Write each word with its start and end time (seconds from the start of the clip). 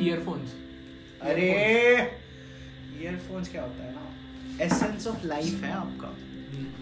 Earphones 0.00 0.54
अरे! 1.22 1.50
Earphones 3.02 3.50
क्या 3.50 3.62
होता 3.62 3.84
है 3.84 3.94
ना? 3.94 4.06
एसेंस 4.64 5.06
ऑफ़ 5.06 5.26
लाइफ 5.26 5.62
है 5.64 5.72
आपका। 5.72 6.16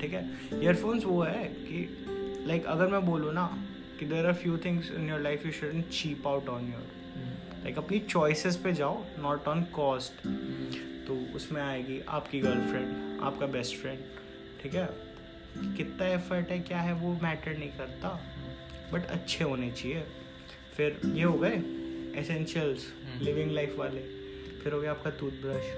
ठीक 0.01 0.13
है? 0.13 0.23
ईयरफोन्स 0.63 1.05
वो 1.05 1.23
है 1.23 1.45
कि 1.45 2.05
लाइक 2.47 2.61
like, 2.61 2.73
अगर 2.73 2.87
मैं 2.87 3.07
बोलूँ 3.07 3.33
ना 3.35 3.47
कि 4.01 4.07
there 4.07 4.27
are 4.27 4.35
few 4.35 4.59
things 4.59 4.91
in 4.91 5.09
your 5.09 5.21
life 5.21 5.47
you 5.47 5.53
shouldn't 5.53 5.83
cheap 5.83 6.27
out 6.27 6.49
on 6.49 6.65
your 6.65 6.87
like 7.63 7.79
अपनी 7.79 7.99
चॉइसेस 7.99 8.57
पे 8.57 8.73
जाओ 8.73 9.05
नॉट 9.19 9.49
ऑन 9.49 9.63
कॉस्ट 9.63 10.27
तो 11.07 11.35
उसमें 11.35 11.63
आएगी 11.63 12.01
आपकी 12.09 12.41
गर्लफ्रेंड 12.41 13.21
आपका 13.23 13.47
बेस्ट 13.47 13.77
फ्रेंड 13.77 13.99
ठीक 14.63 14.75
है? 14.75 14.89
कितना 15.77 16.07
एफर्ट 16.07 16.49
है 16.49 16.59
क्या 16.59 16.81
है 16.81 16.93
वो 16.93 17.13
मैटर 17.23 17.59
नहीं 17.59 17.71
करता। 17.71 18.09
बट 18.93 19.07
अच्छे 19.07 19.45
होने 19.45 19.71
चाहिए। 19.71 20.03
फिर 20.77 21.01
ये 21.07 21.23
हो 21.23 21.39
गए 21.39 21.57
एसेंशियल्स 22.21 22.87
लिविंग 23.23 23.51
लाइफ 23.53 23.75
वाले। 23.79 24.01
फिर 24.63 24.73
हो 24.73 24.81
गया 24.81 24.91
आपका 24.91 25.11
टूथब्रश 25.21 25.71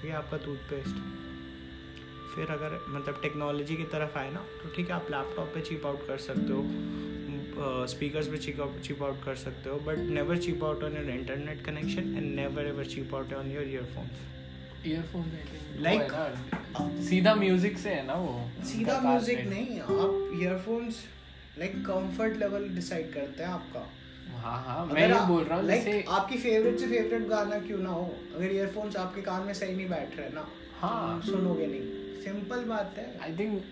ठीक 0.00 0.10
है 0.10 0.16
आपका 0.16 0.36
टूथपेस्ट 0.44 0.96
फिर 2.34 2.50
अगर 2.50 2.78
मतलब 2.88 3.18
टेक्नोलॉजी 3.22 3.76
की 3.76 3.84
तरफ़ 3.92 4.18
आए 4.18 4.30
ना 4.32 4.40
तो 4.62 4.68
ठीक 4.76 4.88
है 4.88 4.94
आप 4.94 5.10
लैपटॉप 5.10 5.50
पे 5.54 5.60
चिप 5.68 5.86
आउट 5.86 6.06
कर 6.08 6.18
सकते 6.26 6.52
हो 6.52 7.86
स्पीकर्स 7.86 8.28
पे 8.28 8.36
चिप 8.38 9.02
आउट 9.02 9.24
कर 9.24 9.34
सकते 9.36 9.70
हो 9.70 9.78
but 9.86 9.98
never 10.18 10.38
cheap 10.46 10.64
out 10.64 10.84
on 10.84 10.96
your 10.96 11.10
internet 11.10 11.64
connection 11.64 12.16
and 12.16 12.34
never 12.34 12.66
ever 12.66 12.86
cheap 12.94 13.14
out 13.14 13.32
on 13.40 13.50
your 13.52 13.68
earphones 13.68 14.86
earphone 14.86 15.30
Like- 15.82 16.12
सीधा 17.08 17.34
म्यूज़िक 17.34 17.78
से 17.78 17.90
है 17.90 18.06
ना 18.06 18.14
वो? 18.14 18.64
सीधा 18.70 18.98
म्यूज़िक 19.00 19.38
नहीं 19.48 19.78
आप 19.80 20.30
earphones 20.40 20.96
like 21.58 21.76
comfort 21.86 22.36
level 22.38 22.68
decide 22.74 23.12
करते 23.14 23.42
हैं 23.42 23.50
आपका। 23.50 23.80
हाँ 24.42 24.62
हाँ 24.66 24.84
मैं 24.86 25.08
ये 25.08 25.26
बोल 25.26 25.44
रहा 25.44 25.58
हूँ 25.58 25.66
जैसे 25.66 26.04
आपकी 26.10 26.38
फेवरेट 26.38 26.78
से 26.78 26.86
फेवरेट 26.86 27.26
गाना 27.28 27.58
क्यों 27.58 27.78
ना 27.78 27.90
हो? 27.90 28.04
अगर 28.36 28.54
ईयरफोन्स 28.54 28.96
आपके 28.96 29.22
कान 29.22 29.42
में 29.42 29.52
सही 29.54 29.76
नहीं 29.76 29.88
बैठ 29.88 30.18
रहे 30.18 30.28
ना 30.28 30.46
हाँ। 30.80 31.20
सुनोगे 31.22 31.66
नहीं। 31.66 32.22
सिंपल 32.24 32.64
बात 32.64 32.94
है। 32.98 33.06
आई 33.22 33.36
थिंक 33.38 33.62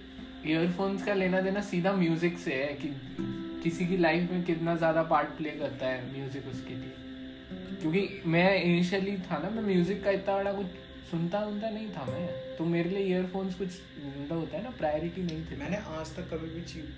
ईयरफोन्स 0.47 1.05
का 1.05 1.15
लेना 1.15 1.41
देना 1.41 1.61
सीधा 1.63 1.93
म्यूज़िक 1.93 2.39
से 2.39 2.55
है 2.55 2.73
कि 2.75 2.95
किसी 3.63 3.87
की 3.87 3.97
लाइफ 3.97 4.31
में 4.33 4.43
कितना 4.45 4.77
ज़्यादा 4.77 5.03
पार्ट 5.11 5.37
प्ले 5.39 5.51
करता 5.59 5.87
है 5.87 6.13
म्यूज़िक 6.13 6.47
उसके 6.49 6.75
लिए। 6.75 6.93
क्योंकि 7.81 8.23
मैं 8.27 8.63
इनिशियली 8.63 9.17
था 9.27 9.39
ना 9.39 9.51
मैं 9.51 9.63
म्यूज़िक 9.65 10.03
का 10.05 10.11
इतना 10.11 10.37
बड़ा 10.37 10.53
कुछ 10.53 10.67
सुनता 11.11 11.39
उनता 11.45 11.71
नहीं 11.71 11.89
था 11.89 12.05
मैं। 12.05 12.27
तो 12.57 12.65
मेरे 12.65 12.91
लिए 12.91 13.07
ईयरफोन्स 13.07 13.55
कुछ 13.55 13.69
होता 14.31 14.57
है 14.57 14.63
ना 14.63 14.71
प्रायोरिटी 14.79 15.23
नहीं 15.23 15.45
थी। 15.47 15.57
मैंने 15.57 15.77
आज 15.99 16.15
तक 16.17 16.29
कभी 16.33 16.55
भी 16.55 16.63
चीप 16.65 16.89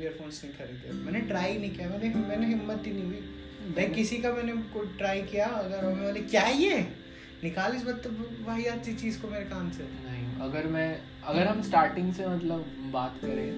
ईयरफोन्स 0.00 0.44
नहीं 0.44 0.54
खरीदे। 0.54 0.92
मैंने 0.92 1.20
ट्राई 1.20 1.58
नहीं 1.58 1.70
किया। 1.70 1.88
मैंने 1.88 2.08
मैंने 2.14 2.46
हिम्मत 2.46 2.82
ही 2.86 2.92
नहीं 2.92 3.04
हुई। 3.04 3.42
लाइक 3.76 3.94
किसी 3.94 4.16
का 4.16 4.32
मैंने 4.32 4.52
कोई 4.52 4.86
ट्राई 4.86 5.22
किया 5.22 5.46
अगर 5.46 5.78
हमें 5.78 6.04
बोले 6.04 6.20
क्या 6.20 6.48
ये? 6.48 6.80
निकाल 7.44 7.76
इस 7.76 7.82
बात 7.82 8.06
वही 8.48 8.66
आती 8.66 8.94
चीज़ 8.94 9.22
को 9.22 9.28
मेरे 9.28 9.44
कान 9.44 9.70
से। 9.70 9.82
नहीं 9.82 10.50
अगर 10.50 10.66
मैं 10.66 11.00
अगर 11.24 11.46
हम 11.46 11.62
स्टार्टिंग 11.62 12.14
से 12.14 12.26
मतलब 12.26 12.88
बात 12.92 13.18
करें 13.22 13.52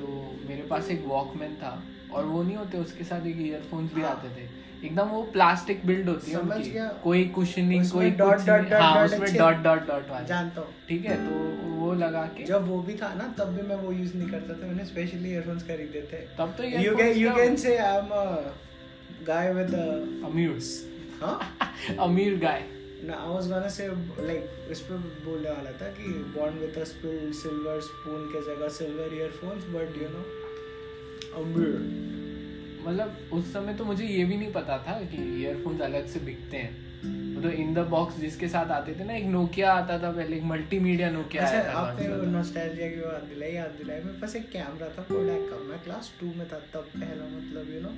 तो 0.00 0.36
मेरे 0.48 0.62
पास 0.62 0.88
एक 0.88 1.04
वॉकमैन 1.06 1.54
था 1.54 1.84
और 2.12 2.24
वो 2.24 2.42
नहीं 2.42 2.56
होते 2.56 2.78
उसके 2.78 3.04
साथ 3.04 3.26
एक 3.26 3.36
ईयरफोन्स 3.40 3.94
भी 3.94 4.00
हाँ। 4.00 4.10
आते 4.10 4.28
थे। 4.28 4.60
एकदम 4.86 5.04
वो 5.04 5.22
प्लास्टिक 5.22 5.86
बिल्ड 5.86 6.08
होती 6.08 6.30
है। 6.30 6.88
कोई 7.04 7.28
कुशनिंग 7.28 7.90
कोई 7.90 8.12
dot, 8.12 8.72
हाँ 8.72 8.96
dot 8.96 9.04
उसमें 9.04 9.20
अच्छे- 9.20 9.38
डॉट 9.38 9.56
डॉट 9.56 9.86
डॉट 9.86 10.08
वाले। 10.08 10.26
जानता 10.26 10.60
हूँ। 10.60 10.74
ठीक 10.88 11.06
है 11.06 11.16
तो 11.16 11.69
वो 11.90 11.94
लगा 12.00 12.24
के। 12.38 12.44
जब 12.46 12.66
वो 12.68 12.80
भी 12.82 12.94
था 13.02 13.12
ना 13.14 13.28
तब 13.38 13.54
भी 13.56 13.68
मैं 13.68 13.76
वो 13.76 13.92
यूज़ 13.92 14.16
नहीं 14.16 14.30
करता 14.30 14.54
था। 14.54 14.66
मैंने 14.66 14.84
स्पेशली 14.86 15.30
ईयरफोन्स 15.30 15.62
खरीदे 15.68 16.08
थे। 16.12 16.24
तब 16.38 16.54
तो 16.58 16.64
you 16.64 16.96
can 16.96 17.16
you 17.18 17.34
can 17.36 17.56
say 17.56 17.76
I 17.78 17.96
am 17.98 18.10
a 18.14 18.24
guy 19.26 19.52
with 19.54 19.74
अमीर 20.26 20.58
हाँ 21.22 21.38
अमीर 22.00 22.38
गाय 22.40 22.62
ना 23.04 23.16
I 23.16 23.28
was 23.28 23.48
gonna 23.48 23.68
say 23.68 23.86
like 24.26 24.68
इस 24.70 24.80
पे 24.80 24.96
बोलने 25.24 25.50
वाला 25.50 25.70
था 25.72 25.86
कि 25.98 26.12
born 26.36 26.58
with 26.58 26.78
a 26.78 26.84
spill 26.84 27.32
silver 27.32 27.80
spoon 27.80 28.26
के 28.32 28.40
जगह 28.46 28.68
silver 28.68 29.14
earphones 29.18 29.64
but 29.64 29.96
you 30.02 30.08
know 30.08 30.24
अमीर 31.42 31.72
मतलब 32.86 33.16
उस 33.32 33.52
समय 33.52 33.74
तो 33.74 33.84
मुझे 33.84 34.04
ये 34.04 34.24
भी 34.24 34.36
नहीं 34.36 34.52
पता 34.52 34.78
था 34.78 35.00
कि 35.12 35.22
ईयरफोन्स 35.40 35.80
अलग 35.80 36.06
से 36.06 36.20
बिकते 36.20 36.56
हैं। 36.56 36.89
तो 37.42 37.50
इन 37.62 37.74
द 37.74 37.86
बॉक्स 37.90 38.18
जिसके 38.20 38.48
साथ 38.48 38.70
आते 38.72 38.94
थे 38.98 39.04
ना 39.04 39.14
एक 39.14 39.24
नोकिया 39.32 39.72
आता 39.72 39.98
था 40.02 40.10
पहले 40.12 40.36
एक 40.36 40.42
मल्टी 40.52 40.78
मीडिया 40.86 41.10
नोकिया 41.10 41.42
अच्छा, 41.42 41.56
आया 41.56 41.72
था 41.72 41.78
आपने 41.80 42.32
नॉस्टैल्जिया 42.32 42.88
की 42.90 43.00
बात 43.00 43.24
दिलाई 43.32 43.52
याद 43.52 43.74
दिलाई। 43.78 44.02
मेरे 44.04 44.20
पास 44.20 44.36
एक 44.36 44.48
कैमरा 44.50 44.88
था 44.98 45.02
कोडैक 45.10 45.48
का। 45.50 45.56
मैं 45.68 45.78
क्लास 45.84 46.12
टू 46.20 46.26
में 46.38 46.46
था 46.52 46.58
तब 46.74 46.86
पहला 46.96 47.24
मतलब 47.36 47.74
यू 47.74 47.80
नो 47.80 47.92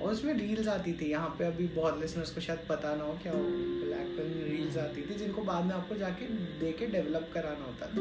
और 0.00 0.12
उसमें 0.12 0.34
रील्स 0.34 0.68
आती 0.68 0.92
थी 0.92 1.10
यहाँ 1.10 1.36
पे 1.38 1.44
अभी 1.44 1.66
बहुत 1.66 2.00
लिसनर्स 2.00 2.30
को 2.30 2.40
शायद 2.40 2.60
पता 2.68 2.96
ना 2.96 3.04
हो 3.04 3.18
क्या 3.22 3.32
वो 3.32 3.44
ब्लैक 3.44 4.16
फ़िल्म 4.16 4.56
रील्स 4.56 4.76
आती 4.76 5.02
थी 5.02 5.14
जिनको 5.14 5.42
बाद 5.42 5.64
में 5.64 5.74
आपको 5.74 5.94
जाके 5.94 6.24
दे 6.26 6.72
के 6.72 6.86
डेवलप 6.86 7.30
कराना 7.34 7.64
होता 7.64 7.86
था। 7.86 8.00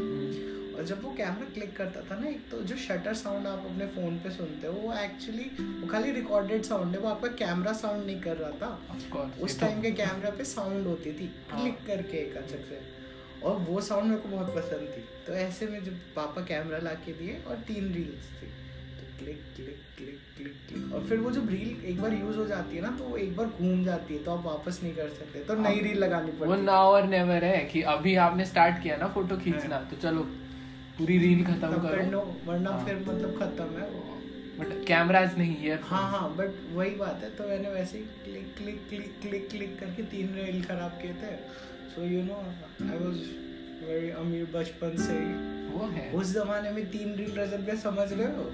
और 0.77 0.83
जब 0.83 1.03
वो 1.03 1.11
कैमरा 1.11 1.53
क्लिक 1.53 1.77
करता 1.77 2.01
था 2.01 2.19
ना 2.19 2.27
एक 2.27 2.49
तो 2.49 2.61
जो 2.61 2.75
शटर 2.75 3.13
साउंड 3.13 3.47
आप 3.47 3.59
अपने 3.59 3.87
फ़ोन 3.87 4.17
पे 4.17 4.31
सुनते 4.31 4.67
हो 4.67 4.73
वो 4.73 4.93
एक्चुअली 4.93 5.63
वो 5.63 5.87
खाली 5.87 6.11
रिकॉर्डेड 6.11 6.63
साउंड 6.63 6.95
है 6.95 7.01
वो 7.01 7.07
आपका 7.09 7.27
कैमरा 7.27 7.73
साउंड 7.73 8.05
नहीं 8.05 8.21
कर 8.21 8.37
रहा 8.37 8.51
था। 8.51 8.87
Course, 9.09 9.41
उस 9.41 9.51
तो- 9.51 9.61
टाइम 9.61 9.81
के 9.81 9.91
कैमरा 9.91 10.29
पे 10.29 10.43
साउंड 10.43 10.87
होती 10.87 11.13
थी 11.13 11.35
हाँ। 11.49 11.61
क्लिक 11.61 11.87
करके 11.87 12.17
एक 12.17 12.37
अचक 12.37 12.57
से। 12.57 12.79
और 13.43 13.55
वो 13.55 13.81
साउंड 13.81 14.05
मेरे 14.05 14.21
को 14.21 14.29
बहुत 14.29 14.55
पसंद 14.55 14.93
थी। 14.97 15.01
तो 15.27 15.33
ऐसे 15.33 15.67
में 15.67 15.83
जब 15.83 15.93
पापा 15.93 16.41
कैमरा 16.41 16.77
ला 16.77 16.93
के 16.93 17.13
दिए 17.13 17.43
और 17.47 17.55
तीन 17.55 17.93
रील्स 17.93 18.43
थी। 18.43 18.47
तो 18.47 18.66
click 19.19 19.39
click 19.55 19.77
click 19.97 20.17
click 20.37 20.55
click 20.67 20.93
और 20.95 21.03
फिर 21.09 21.17
वो 21.19 21.31
जब 21.31 21.49
रील 21.49 21.85
एक 21.91 22.01
बार 22.01 22.13
यूज़ 22.13 22.37
हो 22.37 22.45
जाती 22.47 22.75
है 22.75 22.81
ना 22.81 22.89
तो 22.97 23.15
एक 23.17 23.35
बार 23.37 23.47
घूम 23.47 23.83
जाती 23.85 24.13
है 24.13 24.23
तो 24.23 24.31
आप 24.31 24.45
वापस 24.45 24.79
नहीं 24.83 24.93
कर 24.95 25.09
सकते। 25.11 25.39
तो 25.45 25.55
नई 25.61 25.79
रील 25.81 25.97
लगानी 25.97 26.31
पड़ती 26.31 26.49
वो 26.49 26.55
नाउ 26.63 26.91
और 26.91 27.07
नेवर 27.07 27.45
है 27.45 27.63
कि 27.71 27.81
अभी 27.93 28.15
आपने 28.25 28.45
स्टार्ट 28.45 28.81
किया 28.83 28.97
ना 28.97 29.07
फ़ोटो 29.15 29.37
खींचना 29.37 29.79
तो 29.91 29.97
चलो 30.03 30.21
पूरी 30.97 31.17
रील 31.17 31.43
खत्म 31.45 31.81
कर। 31.81 32.03
वरना 32.45 32.69
हाँ। 32.69 32.85
फिर 32.85 32.99
मतलब 33.07 33.39
खत्म 33.39 33.67
है 33.79 33.89
बट 34.59 34.85
कैमराज 34.87 35.37
नहीं 35.37 35.55
ईयर 35.65 35.79
हाँ 35.85 36.05
हाँ 36.11 36.35
बट 36.35 36.53
वही 36.75 36.95
बात 36.95 37.23
है 37.23 37.29
तो 37.35 37.47
मैंने 37.49 37.69
वैसे 37.71 37.97
ही 37.97 38.03
click 38.23 38.53
click 38.57 38.87
click 38.89 39.19
click 39.21 39.49
click 39.49 39.79
करके 39.79 40.03
तीन 40.13 40.33
रील 40.35 40.63
खराब 40.63 40.97
किए 41.01 41.13
थे। 41.13 41.35
So 41.89 42.05
you 42.05 42.23
know 42.23 42.39
I 42.83 42.97
was 42.99 43.19
very 43.83 44.09
अमीर 44.21 44.45
बचपन 44.53 44.97
से 44.99 45.13
ही। 45.13 45.33
वो 45.73 45.87
है। 45.87 46.09
उस 46.13 46.33
जमाने 46.33 46.71
में 46.71 46.85
तीन 46.91 47.13
रील 47.15 47.37
रजत 47.39 47.69
समझ 47.83 48.11
रहे 48.13 48.27
हो? 48.27 48.51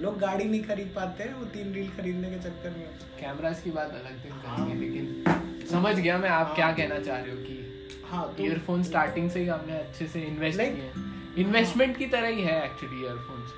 लोग 0.00 0.18
गाड़ी 0.18 0.44
नहीं 0.44 0.62
खरीद 0.64 0.92
पाते 0.96 1.24
हैं 1.24 1.34
वो 1.34 1.44
तीन 1.44 1.72
रील 1.72 1.88
खरीदने 1.90 2.30
के 2.30 2.38
चक्कर 2.38 2.70
में। 2.70 2.86
कैमराज 3.20 3.60
की 3.60 3.70
बात 3.70 3.90
अलग 3.90 4.22
दिन 4.22 4.32
करेंगे 4.32 4.74
लेकिन 4.80 5.66
समझ 5.70 5.94
गया 5.98 6.18
मैं 6.18 6.30
आप 6.30 6.46
हाँ। 6.46 6.54
क्या 6.54 6.70
कहना 6.72 6.98
चाह 6.98 7.18
रहे 7.18 7.30
हो 7.30 7.36
कि 7.36 8.02
हाँ 8.04 8.34
तो 8.36 8.44
ईयरफोन 8.44 8.82
स्टार्टिंग 8.82 9.30
से 9.30 9.40
ही 9.40 9.46
हमने 9.46 9.78
अच्छे 9.78 10.06
से 10.06 10.20
इन्वेस्ट 10.22 10.60
किए 10.60 11.42
इन्वेस्टमेंट 11.44 11.96
की 11.96 12.06
तरह 12.06 12.28
ही 12.28 12.42
है 12.42 12.64
एक्चुअली 12.64 13.02
ईयरफोन्स 13.04 13.50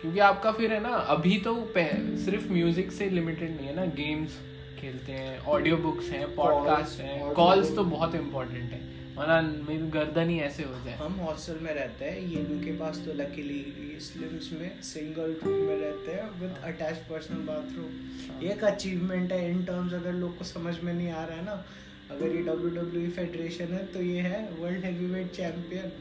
क्योंकि 0.00 0.18
आपका 0.20 0.52
फिर 0.52 0.72
है 0.72 0.80
ना 0.80 0.94
अभी 1.16 1.36
तो 1.38 1.54
सिर्फ़ 1.76 2.52
म्यूज़िक 2.52 2.92
से 2.92 3.08
लिमिटेड 3.10 3.56
नहीं 3.56 3.66
है 3.66 3.74
ना 3.76 3.84
गेम्स 3.98 4.38
खेलते 4.80 5.12
हैं 5.12 5.38
ऑडियो 5.46 5.76
बुक्स 5.76 6.08
हैं 6.10 6.34
पॉडकास्ट 6.36 7.00
हैं 7.00 7.32
कॉल्स 7.34 7.74
तो 7.76 7.84
बहुत 7.84 8.14
इम्पोर्टेंट 8.14 8.72
है। 8.72 8.80
वरना 9.16 9.40
मेरी 9.68 9.88
गर्दन 9.90 10.28
ही 10.28 10.38
ऐसे 10.40 10.62
हो 10.62 10.74
जाए। 10.84 10.94
हम 10.96 11.12
हॉस्टल 11.20 11.58
में 11.62 11.72
रहते 11.74 12.04
हैं 12.04 12.20
ये 12.28 12.44
उनके 12.44 12.72
पास 12.78 13.02
तो 13.06 13.12
लकीली 13.12 13.98
स्लिम्स 14.00 14.50
में 14.52 14.80
सिंगल 14.82 15.36
रूम 15.42 15.58
में 15.66 15.76
रहते 15.76 16.12
हैं 16.12 16.28
विद 16.40 16.54
अटैच 16.64 16.96
पर्सनल 17.10 17.42
बाथरूम 17.46 18.46
एक 18.50 18.64
अचीवमेंट 18.64 19.32
है 19.32 19.50
इन 19.50 19.64
टर्म्स 19.64 19.94
अगर 19.94 20.12
लोग 20.12 20.38
को 20.38 20.44
समझ 20.44 20.78
में 20.80 20.92
नहीं 20.94 21.10
आ 21.10 21.24
रहा 21.24 21.38
है 21.38 21.44
ना 21.44 21.64
अगर 22.10 22.36
ये 22.36 22.42
डब्ल्यू 22.42 22.70
डब्ल्यू 22.70 23.10
फेडरेशन 23.10 23.74
है 23.74 23.84
तो 23.86 24.02
ये 24.02 24.20
है 24.20 24.40
वर्ल्ड 24.52 24.84
हैवीवेट 24.84 25.30
चैंपियन 25.32 25.92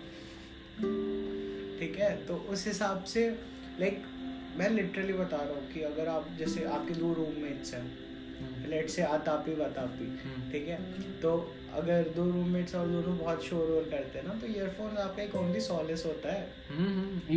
ठीक 1.80 1.96
है? 2.00 2.16
तो 2.26 2.36
उस 2.50 2.68
हिसाब 2.68 3.04
से 3.04 3.30
लाइक 3.80 4.04
मैं 4.58 4.70
लिटरली 4.70 5.14
बता 5.14 5.38
रहा 5.38 5.54
हूँ 5.54 5.72
कि 5.74 5.82
अगर 5.82 6.08
आप 6.08 6.28
जैसे 6.40 6.64
आपके 6.66 6.94
दो 6.94 7.14
रूममेट्स 7.14 7.74
हैं 7.74 8.68
लेट 8.70 8.90
से 8.90 9.02
आतापी 9.02 9.53
बतापी। 9.56 10.08
ठीक 10.52 10.68
है? 10.68 10.78
तो 11.22 11.32
अगर 11.79 12.08
दो 12.16 12.23
रूममेट्स 12.32 12.76
और 12.76 12.88
दोनों 12.88 13.18
बहुत 13.18 13.44
शोर 13.46 13.66
वोर 13.72 13.84
करते 13.91 14.20
हैं 14.20 14.26
ना 14.28 14.34
तो 14.41 14.47
ईयरफोन 14.47 14.97
आपका 14.97 15.22
एक 15.23 15.35
ओनली 15.35 15.59
सॉलेस 15.62 16.03
होता 16.06 16.34
है। 16.34 16.47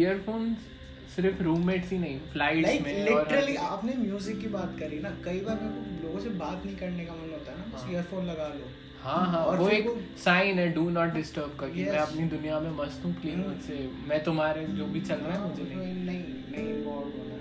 ईयरफोन्स 0.01 0.71
सिर्फ़ 1.15 1.43
रूममेट्स 1.43 1.91
ही 1.93 1.99
नहीं 1.99 2.19
फ्लाइट्स 2.33 2.63
लाइक 2.63 2.83
में 2.83 3.05
लिटरली 3.05 3.57
आपने 3.65 3.93
म्यूज़िक 3.97 4.41
की 4.41 4.49
बात 4.55 4.77
करी 4.79 4.99
ना 5.01 5.11
कई 5.25 5.41
बार 5.41 5.61
मेरे 5.61 5.75
को 5.75 6.07
लोगों 6.07 6.21
से 6.21 6.29
बात 6.41 6.65
नहीं 6.65 6.77
करने 6.77 7.05
का 7.05 7.15
मन 7.15 7.31
होता 7.33 7.53
है 7.53 7.59
ना 7.59 7.65
बस 7.75 7.83
हाँ। 7.83 7.93
ईयरफोन 7.93 8.25
लगा 8.27 8.49
लो। 8.49 8.71
हाँ 9.03 9.27
हाँ 9.33 9.45
और 9.45 9.59
वो 9.59 9.69
एक 9.69 9.89
साइन 10.19 10.59
है 10.59 10.69
डू 10.75 10.89
नॉट 10.91 11.13
डिस्टर्ब 11.15 11.57
का 11.61 11.69
कि 11.69 11.85
मैं 11.85 11.99
अपनी 11.99 12.27
दुनिया 12.29 12.61
में 12.61 12.71
मस्त 12.77 13.05
हूँ 13.05 13.13
प्लीज़ 13.21 13.35
हम्म। 13.35 13.49
मुझसे 13.49 13.89
मैं 14.09 14.23
तुम्हारे 14.25 14.65
जो 14.79 14.87
भी 14.87 15.01
चल 15.03 15.15
रहा 15.17 15.33
है 15.35 15.49
मुझे 15.49 15.63
नहीं। 15.65 15.93
नहीं 16.05 16.23
नहीं 16.53 16.75
इन्वॉल्व 16.75 17.19
होना। 17.19 17.39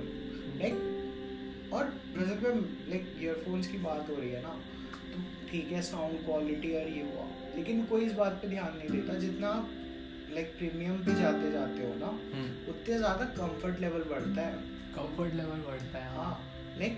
लाइक 0.59 1.71
और 1.73 1.93
रजत 2.17 2.43
में 2.43 2.61
लाइक 2.89 3.13
ईयरफोन्स 3.21 3.67
की 3.67 3.77
बात 3.83 4.09
हो 4.09 4.15
रही 4.15 4.29
है 4.29 4.41
ना 4.43 4.55
ठीक 5.53 5.71
है 5.71 5.81
साउंड 5.81 6.23
क्वालिटी 6.25 6.73
और 6.75 6.87
ये 6.89 7.01
हुआ 7.03 7.23
लेकिन 7.55 7.83
कोई 7.85 8.05
इस 8.05 8.13
बात 8.13 8.39
पे 8.41 8.47
ध्यान 8.47 8.77
नहीं 8.77 8.89
देता 8.89 9.17
जितना 9.19 9.49
आप 9.49 9.69
लाइक 10.33 10.47
प्रीमियम 10.57 10.97
पे 11.05 11.15
जाते 11.15 11.51
जाते 11.51 11.87
हो 11.87 11.93
ना 11.95 12.07
हम्म। 12.07 12.69
उतने 12.69 12.97
ज़्यादा 12.97 13.25
कंफर्ट 13.35 13.79
लेवल 13.79 14.03
बढ़ता 14.09 14.41
है। 14.41 14.53
कंफर्ट 14.95 15.33
लेवल 15.33 15.59
बढ़ता 15.67 15.99
है 15.99 16.15
हाँ। 16.15 16.23
हाँ 16.25 16.77
लाइक 16.79 16.97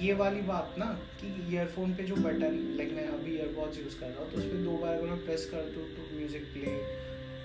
ये 0.00 0.12
वाली 0.14 0.40
बात 0.40 0.74
ना 0.78 0.86
कि 1.20 1.28
ईयरफोन 1.52 1.94
पे 1.94 2.04
जो 2.04 2.16
बटन 2.16 2.58
लाइक 2.76 2.92
मैं 2.92 3.06
अभी 3.08 3.34
ईयरबॉड्स 3.36 3.78
यूज़ 3.78 3.98
कर 4.00 4.06
रहा 4.06 4.22
हूँ 4.22 4.30
तो 4.32 4.38
उस 4.38 4.44
पर 4.44 4.64
दो 4.64 4.76
बार 4.78 4.94
अगर 4.94 5.06
मैं 5.06 5.24
प्रेस 5.24 5.48
कर 5.54 5.70
दूँ 5.74 5.84
तो 5.94 6.08
म्यूज़िक 6.16 6.52
प्ले 6.52 6.76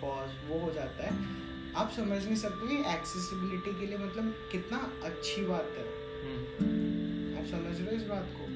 पॉज 0.01 0.35
वो 0.49 0.59
हो 0.59 0.71
जाता 0.73 1.07
है। 1.07 1.45
आप 1.75 1.91
समझ 1.95 2.23
नहीं 2.25 2.35
सकते 2.35 2.67
कि 2.67 2.77
एक्सेसिबिलिटी 2.91 3.79
के 3.79 3.87
लिए 3.87 3.97
मतलब 3.97 4.33
कितना 4.51 4.77
अच्छी 5.03 5.45
बात 5.45 5.73
है। 5.77 5.85
हम्म, 6.23 7.37
आप 7.39 7.45
समझ 7.45 7.79
रहे 7.79 7.85
हो 7.85 8.01
इस 8.01 8.07
बात 8.07 8.33
को? 8.37 8.47